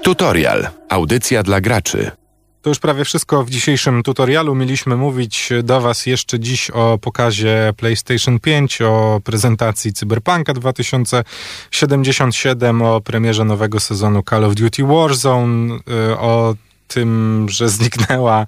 Tutorial. 0.09 0.67
Audycja 0.89 1.43
dla 1.43 1.61
graczy. 1.61 2.11
To 2.61 2.69
już 2.69 2.79
prawie 2.79 3.05
wszystko 3.05 3.43
w 3.43 3.49
dzisiejszym 3.49 4.03
tutorialu. 4.03 4.55
Mieliśmy 4.55 4.97
mówić 4.97 5.49
do 5.63 5.81
Was 5.81 6.05
jeszcze 6.05 6.39
dziś 6.39 6.71
o 6.71 6.97
pokazie 6.97 7.73
PlayStation 7.77 8.39
5, 8.39 8.81
o 8.81 9.21
prezentacji 9.23 9.93
Cyberpunka 9.93 10.53
2077, 10.53 12.81
o 12.81 13.01
premierze 13.01 13.45
nowego 13.45 13.79
sezonu 13.79 14.23
Call 14.29 14.45
of 14.45 14.55
Duty 14.55 14.83
Warzone, 14.83 15.75
y, 15.75 15.79
o 16.17 16.55
tym, 16.89 17.45
że 17.49 17.69
zniknęła 17.69 18.45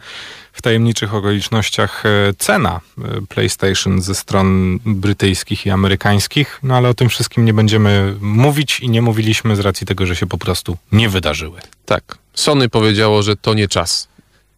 w 0.54 0.62
tajemniczych 0.62 1.14
okolicznościach 1.14 2.06
y, 2.06 2.34
cena 2.38 2.82
y, 2.98 3.28
PlayStation 3.28 4.02
ze 4.02 4.16
stron 4.16 4.80
brytyjskich 4.86 5.66
i 5.66 5.70
amerykańskich, 5.70 6.60
no 6.64 6.76
ale 6.76 6.89
o 6.89 6.94
tym 6.94 7.10
wszystkim 7.10 7.46
nie 7.46 7.54
będziemy 7.54 8.16
mówić 8.22 8.80
i 8.80 8.89
nie 8.89 9.02
mówiliśmy 9.02 9.56
z 9.56 9.60
racji 9.60 9.88
tego, 9.88 10.06
że 10.06 10.16
się 10.16 10.26
po 10.28 10.38
prostu 10.38 10.78
nie 10.92 11.10
wydarzyły. 11.10 11.60
Tak. 11.86 12.18
Sony 12.34 12.70
powiedziało, 12.70 13.24
że 13.24 13.36
to 13.36 13.54
nie 13.54 13.68
czas. 13.68 14.08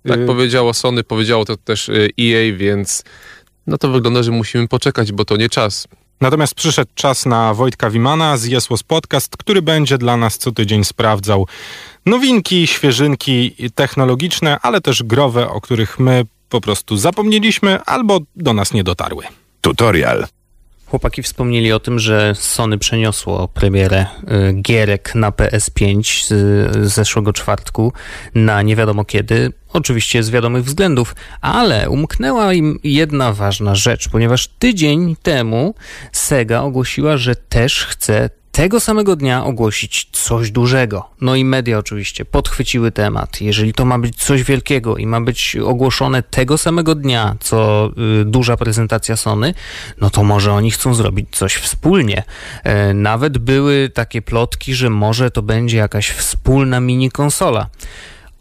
Tak 0.07 0.19
Y- 0.19 0.25
powiedziało 0.25 0.73
Sony, 0.73 1.03
powiedziało 1.03 1.45
to 1.45 1.57
też 1.57 1.89
EA, 2.19 2.57
więc 2.57 3.03
no 3.67 3.77
to 3.77 3.89
wygląda, 3.89 4.23
że 4.23 4.31
musimy 4.31 4.67
poczekać, 4.67 5.11
bo 5.11 5.25
to 5.25 5.37
nie 5.37 5.49
czas. 5.49 5.87
Natomiast 6.23 6.55
przyszedł 6.55 6.91
czas 6.95 7.25
na 7.25 7.53
Wojtka 7.53 7.89
Wimana 7.89 8.37
z 8.37 8.45
Jesłos 8.45 8.83
Podcast, 8.83 9.37
który 9.37 9.61
będzie 9.61 9.97
dla 9.97 10.17
nas 10.17 10.37
co 10.37 10.51
tydzień 10.51 10.83
sprawdzał 10.83 11.47
nowinki, 12.05 12.67
świeżynki 12.67 13.55
technologiczne, 13.75 14.57
ale 14.61 14.81
też 14.81 15.03
growe, 15.03 15.49
o 15.49 15.61
których 15.61 15.99
my 15.99 16.25
po 16.49 16.61
prostu 16.61 16.97
zapomnieliśmy 16.97 17.81
albo 17.81 18.19
do 18.35 18.53
nas 18.53 18.73
nie 18.73 18.83
dotarły. 18.83 19.23
Tutorial. 19.61 20.27
Chłopaki 20.93 21.23
wspomnieli 21.23 21.71
o 21.71 21.79
tym, 21.79 21.99
że 21.99 22.33
Sony 22.35 22.77
przeniosło 22.77 23.47
premierę 23.47 24.05
y, 24.49 24.53
gierek 24.53 25.15
na 25.15 25.29
PS5 25.29 26.25
z 26.25 26.27
z 26.87 26.93
zeszłego 26.93 27.33
czwartku 27.33 27.93
na 28.35 28.61
nie 28.61 28.75
wiadomo 28.75 29.05
kiedy. 29.05 29.51
Oczywiście 29.73 30.23
z 30.23 30.29
wiadomych 30.29 30.63
względów, 30.63 31.15
ale 31.41 31.89
umknęła 31.89 32.53
im 32.53 32.79
jedna 32.83 33.33
ważna 33.33 33.75
rzecz, 33.75 34.09
ponieważ 34.09 34.47
tydzień 34.47 35.15
temu 35.23 35.75
Sega 36.11 36.61
ogłosiła, 36.61 37.17
że 37.17 37.35
też 37.35 37.85
chce 37.85 38.29
tego 38.53 38.79
samego 38.79 39.15
dnia 39.15 39.45
ogłosić 39.45 40.07
coś 40.11 40.51
dużego. 40.51 41.09
No 41.21 41.35
i 41.35 41.45
media 41.45 41.77
oczywiście 41.77 42.25
podchwyciły 42.25 42.91
temat. 42.91 43.41
Jeżeli 43.41 43.73
to 43.73 43.85
ma 43.85 43.99
być 43.99 44.15
coś 44.15 44.43
wielkiego 44.43 44.97
i 44.97 45.07
ma 45.07 45.21
być 45.21 45.55
ogłoszone 45.55 46.23
tego 46.23 46.57
samego 46.57 46.95
dnia, 46.95 47.35
co 47.39 47.89
y, 48.21 48.25
duża 48.25 48.57
prezentacja 48.57 49.15
Sony, 49.15 49.53
no 50.01 50.09
to 50.09 50.23
może 50.23 50.53
oni 50.53 50.71
chcą 50.71 50.93
zrobić 50.93 51.27
coś 51.31 51.55
wspólnie. 51.55 52.23
E, 52.63 52.93
nawet 52.93 53.37
były 53.37 53.89
takie 53.93 54.21
plotki, 54.21 54.73
że 54.73 54.89
może 54.89 55.31
to 55.31 55.41
będzie 55.41 55.77
jakaś 55.77 56.09
wspólna 56.09 56.79
mini 56.79 57.11
konsola. 57.11 57.69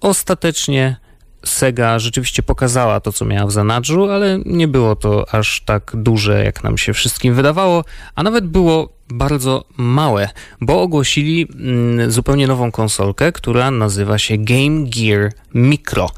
Ostatecznie 0.01 0.97
Sega 1.45 1.99
rzeczywiście 1.99 2.43
pokazała 2.43 3.01
to, 3.01 3.13
co 3.13 3.25
miała 3.25 3.47
w 3.47 3.53
zanadrzu, 3.53 4.11
ale 4.11 4.39
nie 4.47 4.69
było 4.69 4.97
to 4.97 5.35
aż 5.35 5.63
tak 5.65 5.93
duże, 5.95 6.45
jak 6.45 6.65
nam 6.65 6.79
się 6.79 6.93
wszystkim 6.93 7.35
wydawało, 7.35 7.85
a 8.15 8.23
nawet 8.23 8.47
było 8.47 8.89
bardzo 9.13 9.65
małe, 9.77 10.29
bo 10.61 10.83
ogłosili 10.83 11.49
mm, 11.55 12.11
zupełnie 12.11 12.47
nową 12.47 12.73
konsolkę, 12.73 13.33
która 13.33 13.71
nazywa 13.71 14.19
się 14.19 14.39
Game 14.39 14.85
Gear 14.97 15.33
Micro. 15.55 16.11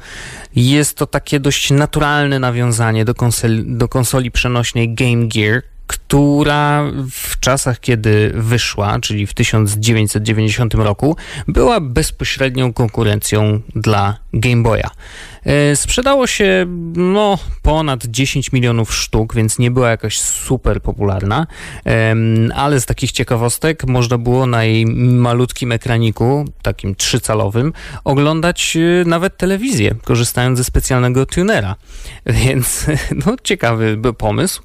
Jest 0.55 0.97
to 0.97 1.07
takie 1.07 1.39
dość 1.39 1.71
naturalne 1.71 2.39
nawiązanie 2.39 3.05
do 3.05 3.15
konsoli, 3.15 3.63
do 3.65 3.87
konsoli 3.87 4.31
przenośnej 4.31 4.93
Game 4.93 5.27
Gear, 5.27 5.61
która 6.15 6.91
w 7.11 7.39
czasach, 7.39 7.79
kiedy 7.79 8.31
wyszła, 8.35 8.99
czyli 8.99 9.27
w 9.27 9.33
1990 9.33 10.73
roku, 10.73 11.17
była 11.47 11.79
bezpośrednią 11.79 12.73
konkurencją 12.73 13.61
dla 13.75 14.17
Game 14.33 14.63
Boya. 14.63 14.89
E, 15.45 15.75
Sprzedało 15.75 16.27
się 16.27 16.65
no, 16.95 17.37
ponad 17.61 18.05
10 18.05 18.51
milionów 18.51 18.93
sztuk, 18.93 19.35
więc 19.35 19.59
nie 19.59 19.71
była 19.71 19.89
jakaś 19.89 20.19
super 20.19 20.81
popularna, 20.81 21.47
ale 22.55 22.81
z 22.81 22.85
takich 22.85 23.11
ciekawostek 23.11 23.87
można 23.87 24.17
było 24.17 24.45
na 24.45 24.63
jej 24.63 24.85
malutkim 24.85 25.71
ekraniku, 25.71 26.45
takim 26.61 26.95
trzycalowym, 26.95 27.73
oglądać 28.03 28.77
e, 28.77 29.05
nawet 29.05 29.37
telewizję, 29.37 29.95
korzystając 30.03 30.57
ze 30.57 30.63
specjalnego 30.63 31.25
tunera. 31.25 31.75
Więc 32.45 32.85
no, 33.25 33.35
ciekawy 33.43 33.97
pomysł. 34.17 34.61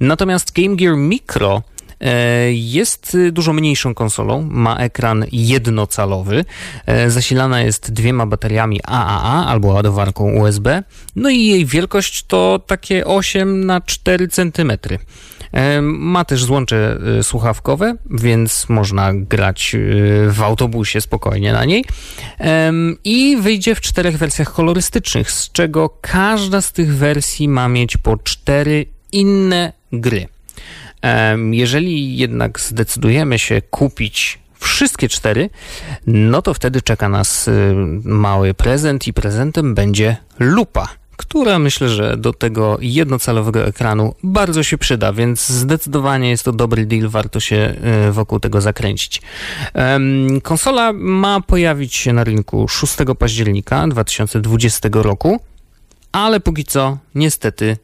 Natomiast 0.00 0.52
Game 0.52 0.76
Gear 0.76 0.93
Micro 0.96 1.62
e, 2.00 2.52
jest 2.52 3.14
y, 3.14 3.32
dużo 3.32 3.52
mniejszą 3.52 3.94
konsolą, 3.94 4.48
ma 4.50 4.76
ekran 4.76 5.24
jednocalowy, 5.32 6.44
e, 6.86 7.10
zasilana 7.10 7.60
jest 7.60 7.92
dwiema 7.92 8.26
bateriami 8.26 8.80
AAA 8.82 9.46
albo 9.46 9.68
ładowarką 9.68 10.32
USB, 10.32 10.82
no 11.16 11.30
i 11.30 11.44
jej 11.44 11.66
wielkość 11.66 12.24
to 12.26 12.60
takie 12.66 13.06
8 13.06 13.66
na 13.66 13.80
4 13.80 14.28
cm. 14.28 14.72
Ma 15.82 16.24
też 16.24 16.44
złącze 16.44 16.98
e, 17.18 17.22
słuchawkowe, 17.22 17.96
więc 18.10 18.68
można 18.68 19.14
grać 19.14 19.74
e, 19.74 19.78
w 20.30 20.42
autobusie 20.42 21.00
spokojnie 21.00 21.52
na 21.52 21.64
niej. 21.64 21.84
I 23.04 23.36
wyjdzie 23.40 23.74
w 23.74 23.80
czterech 23.80 24.18
wersjach 24.18 24.52
kolorystycznych, 24.52 25.30
z 25.30 25.52
czego 25.52 25.98
każda 26.00 26.60
z 26.60 26.72
tych 26.72 26.94
wersji 26.94 27.48
ma 27.48 27.68
mieć 27.68 27.96
po 27.96 28.16
cztery 28.16 28.86
inne 29.12 29.72
gry. 29.92 30.28
Jeżeli 31.50 32.16
jednak 32.16 32.60
zdecydujemy 32.60 33.38
się 33.38 33.62
kupić 33.62 34.38
wszystkie 34.58 35.08
cztery, 35.08 35.50
no 36.06 36.42
to 36.42 36.54
wtedy 36.54 36.82
czeka 36.82 37.08
nas 37.08 37.48
y, 37.48 37.74
mały 38.04 38.54
prezent 38.54 39.06
i 39.06 39.12
prezentem 39.12 39.74
będzie 39.74 40.16
lupa, 40.38 40.88
która 41.16 41.58
myślę, 41.58 41.88
że 41.88 42.16
do 42.16 42.32
tego 42.32 42.78
jednocalowego 42.80 43.66
ekranu 43.66 44.14
bardzo 44.22 44.62
się 44.62 44.78
przyda, 44.78 45.12
więc 45.12 45.48
zdecydowanie 45.48 46.30
jest 46.30 46.44
to 46.44 46.52
dobry 46.52 46.86
deal, 46.86 47.08
warto 47.08 47.40
się 47.40 47.74
y, 48.08 48.12
wokół 48.12 48.40
tego 48.40 48.60
zakręcić. 48.60 49.22
Konsola 50.42 50.92
ma 50.92 51.40
pojawić 51.40 51.94
się 51.94 52.12
na 52.12 52.24
rynku 52.24 52.68
6 52.68 52.94
października 53.18 53.88
2020 53.88 54.88
roku, 54.92 55.40
ale 56.12 56.40
póki 56.40 56.64
co 56.64 56.98
niestety 57.14 57.76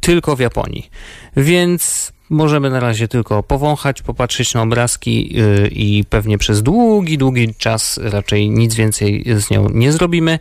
tylko 0.00 0.36
w 0.36 0.40
Japonii. 0.40 0.90
Więc 1.36 2.12
możemy 2.30 2.70
na 2.70 2.80
razie 2.80 3.08
tylko 3.08 3.42
powąchać, 3.42 4.02
popatrzeć 4.02 4.54
na 4.54 4.62
obrazki 4.62 5.36
yy, 5.36 5.68
i 5.72 6.04
pewnie 6.10 6.38
przez 6.38 6.62
długi, 6.62 7.18
długi 7.18 7.54
czas 7.54 8.00
raczej 8.02 8.50
nic 8.50 8.74
więcej 8.74 9.24
z 9.36 9.50
nią 9.50 9.68
nie 9.68 9.92
zrobimy. 9.92 10.38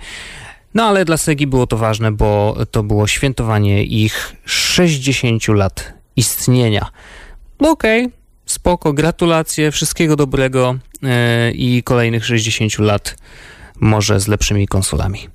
No 0.74 0.84
ale 0.84 1.06
dla 1.06 1.18
Segi 1.18 1.48
było 1.48 1.68
to 1.68 1.78
ważne, 1.78 2.12
bo 2.12 2.58
to 2.72 2.84
było 2.84 3.08
świętowanie 3.08 3.84
ich 3.84 4.36
60 4.46 5.48
lat 5.48 5.94
istnienia. 6.16 6.88
No 7.60 7.72
Okej, 7.72 8.10
spoko, 8.46 8.94
gratulacje, 8.94 9.72
wszystkiego 9.72 10.16
dobrego 10.16 10.76
yy, 11.02 11.10
i 11.52 11.84
kolejnych 11.84 12.26
60 12.26 12.80
lat 12.80 13.16
może 13.80 14.20
z 14.20 14.28
lepszymi 14.28 14.68
konsolami. 14.68 15.30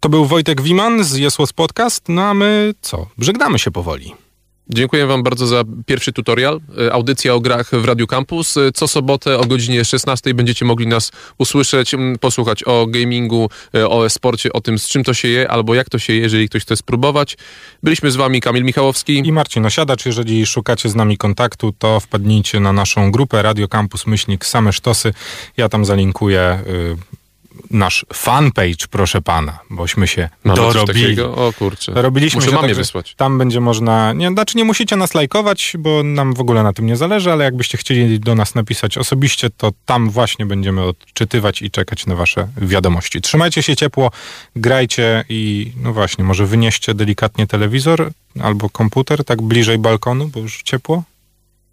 To 0.00 0.08
był 0.08 0.26
Wojtek 0.26 0.62
Wiman 0.62 1.04
z 1.04 1.16
Jesłos 1.16 1.52
Podcast, 1.52 2.08
no 2.08 2.22
a 2.22 2.34
my 2.34 2.74
co? 2.80 3.06
Żegnamy 3.18 3.58
się 3.58 3.70
powoli. 3.70 4.25
Dziękuję 4.70 5.06
Wam 5.06 5.22
bardzo 5.22 5.46
za 5.46 5.64
pierwszy 5.86 6.12
tutorial. 6.12 6.60
E, 6.78 6.92
Audycja 6.92 7.34
o 7.34 7.40
grach 7.40 7.70
w 7.70 7.84
Radio 7.84 8.06
Campus. 8.06 8.56
E, 8.56 8.72
Co 8.72 8.88
sobotę 8.88 9.38
o 9.38 9.44
godzinie 9.44 9.84
16 9.84 10.34
będziecie 10.34 10.64
mogli 10.64 10.86
nas 10.86 11.12
usłyszeć, 11.38 11.92
posłuchać 12.20 12.64
o 12.64 12.86
gamingu, 12.86 13.50
e, 13.74 13.88
o 13.88 14.06
e-sporcie, 14.06 14.52
o 14.52 14.60
tym 14.60 14.78
z 14.78 14.88
czym 14.88 15.04
to 15.04 15.14
się 15.14 15.28
je, 15.28 15.50
albo 15.50 15.74
jak 15.74 15.90
to 15.90 15.98
się 15.98 16.12
je, 16.12 16.18
jeżeli 16.20 16.48
ktoś 16.48 16.62
chce 16.62 16.76
spróbować. 16.76 17.36
Byliśmy 17.82 18.10
z 18.10 18.16
Wami 18.16 18.40
Kamil 18.40 18.64
Michałowski 18.64 19.18
i 19.26 19.32
Marcin 19.32 19.66
Osiadacz. 19.66 20.06
Jeżeli 20.06 20.46
szukacie 20.46 20.88
z 20.88 20.94
nami 20.94 21.16
kontaktu, 21.18 21.72
to 21.78 22.00
wpadnijcie 22.00 22.60
na 22.60 22.72
naszą 22.72 23.10
grupę 23.10 23.42
Radio 23.42 23.68
Campus 23.68 24.06
Myślnik 24.06 24.44
Same 24.44 24.72
Sztosy. 24.72 25.12
Ja 25.56 25.68
tam 25.68 25.84
zalinkuję 25.84 26.60
y, 26.66 27.25
nasz 27.70 28.06
fanpage, 28.12 28.86
proszę 28.90 29.22
pana, 29.22 29.58
bośmy 29.70 30.06
się 30.06 30.28
Mamy 30.44 30.58
coś 30.58 30.74
dorobili. 30.74 31.20
O 31.20 31.52
kurczę. 31.58 31.92
Robiliśmy 31.94 32.38
Muszę 32.38 32.50
się 32.50 32.56
mamie 32.56 32.68
tak, 32.68 32.76
wysłać. 32.76 33.14
Tam 33.14 33.38
będzie 33.38 33.60
można, 33.60 34.12
nie, 34.12 34.30
znaczy 34.30 34.58
nie 34.58 34.64
musicie 34.64 34.96
nas 34.96 35.14
lajkować, 35.14 35.76
bo 35.78 36.02
nam 36.02 36.34
w 36.34 36.40
ogóle 36.40 36.62
na 36.62 36.72
tym 36.72 36.86
nie 36.86 36.96
zależy, 36.96 37.32
ale 37.32 37.44
jakbyście 37.44 37.78
chcieli 37.78 38.20
do 38.20 38.34
nas 38.34 38.54
napisać 38.54 38.98
osobiście, 38.98 39.50
to 39.50 39.72
tam 39.84 40.10
właśnie 40.10 40.46
będziemy 40.46 40.82
odczytywać 40.82 41.62
i 41.62 41.70
czekać 41.70 42.06
na 42.06 42.14
wasze 42.14 42.48
wiadomości. 42.56 43.20
Trzymajcie 43.20 43.62
się 43.62 43.76
ciepło, 43.76 44.10
grajcie 44.56 45.24
i 45.28 45.72
no 45.82 45.92
właśnie, 45.92 46.24
może 46.24 46.46
wynieście 46.46 46.94
delikatnie 46.94 47.46
telewizor 47.46 48.10
albo 48.42 48.70
komputer 48.70 49.24
tak 49.24 49.42
bliżej 49.42 49.78
balkonu, 49.78 50.28
bo 50.28 50.40
już 50.40 50.62
ciepło. 50.62 51.02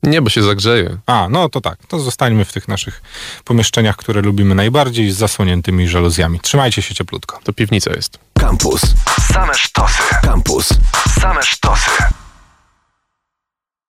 Nie, 0.04 0.22
bo 0.22 0.30
się 0.30 0.44
zagrzeje. 0.44 0.98
A, 1.06 1.28
no 1.30 1.50
to 1.50 1.62
tak, 1.62 1.78
to 1.88 2.00
zostańmy 2.00 2.46
w 2.46 2.54
tych 2.54 2.68
naszych 2.68 3.02
pomieszczeniach, 3.44 3.96
które 3.96 4.22
lubimy 4.22 4.56
najbardziej, 4.56 5.12
z 5.12 5.18
zasłoniętymi 5.18 5.88
żaluzjami. 5.88 6.40
Trzymajcie 6.40 6.82
się 6.82 6.96
cieplutko. 6.96 7.40
To 7.44 7.54
piwnica 7.54 7.92
jest. 7.94 8.20
Campus. 8.40 8.82
Same 9.34 9.54
sztosy. 9.54 10.04
Campus. 10.22 10.70
Same 11.20 11.44
sztosy. 11.44 12.23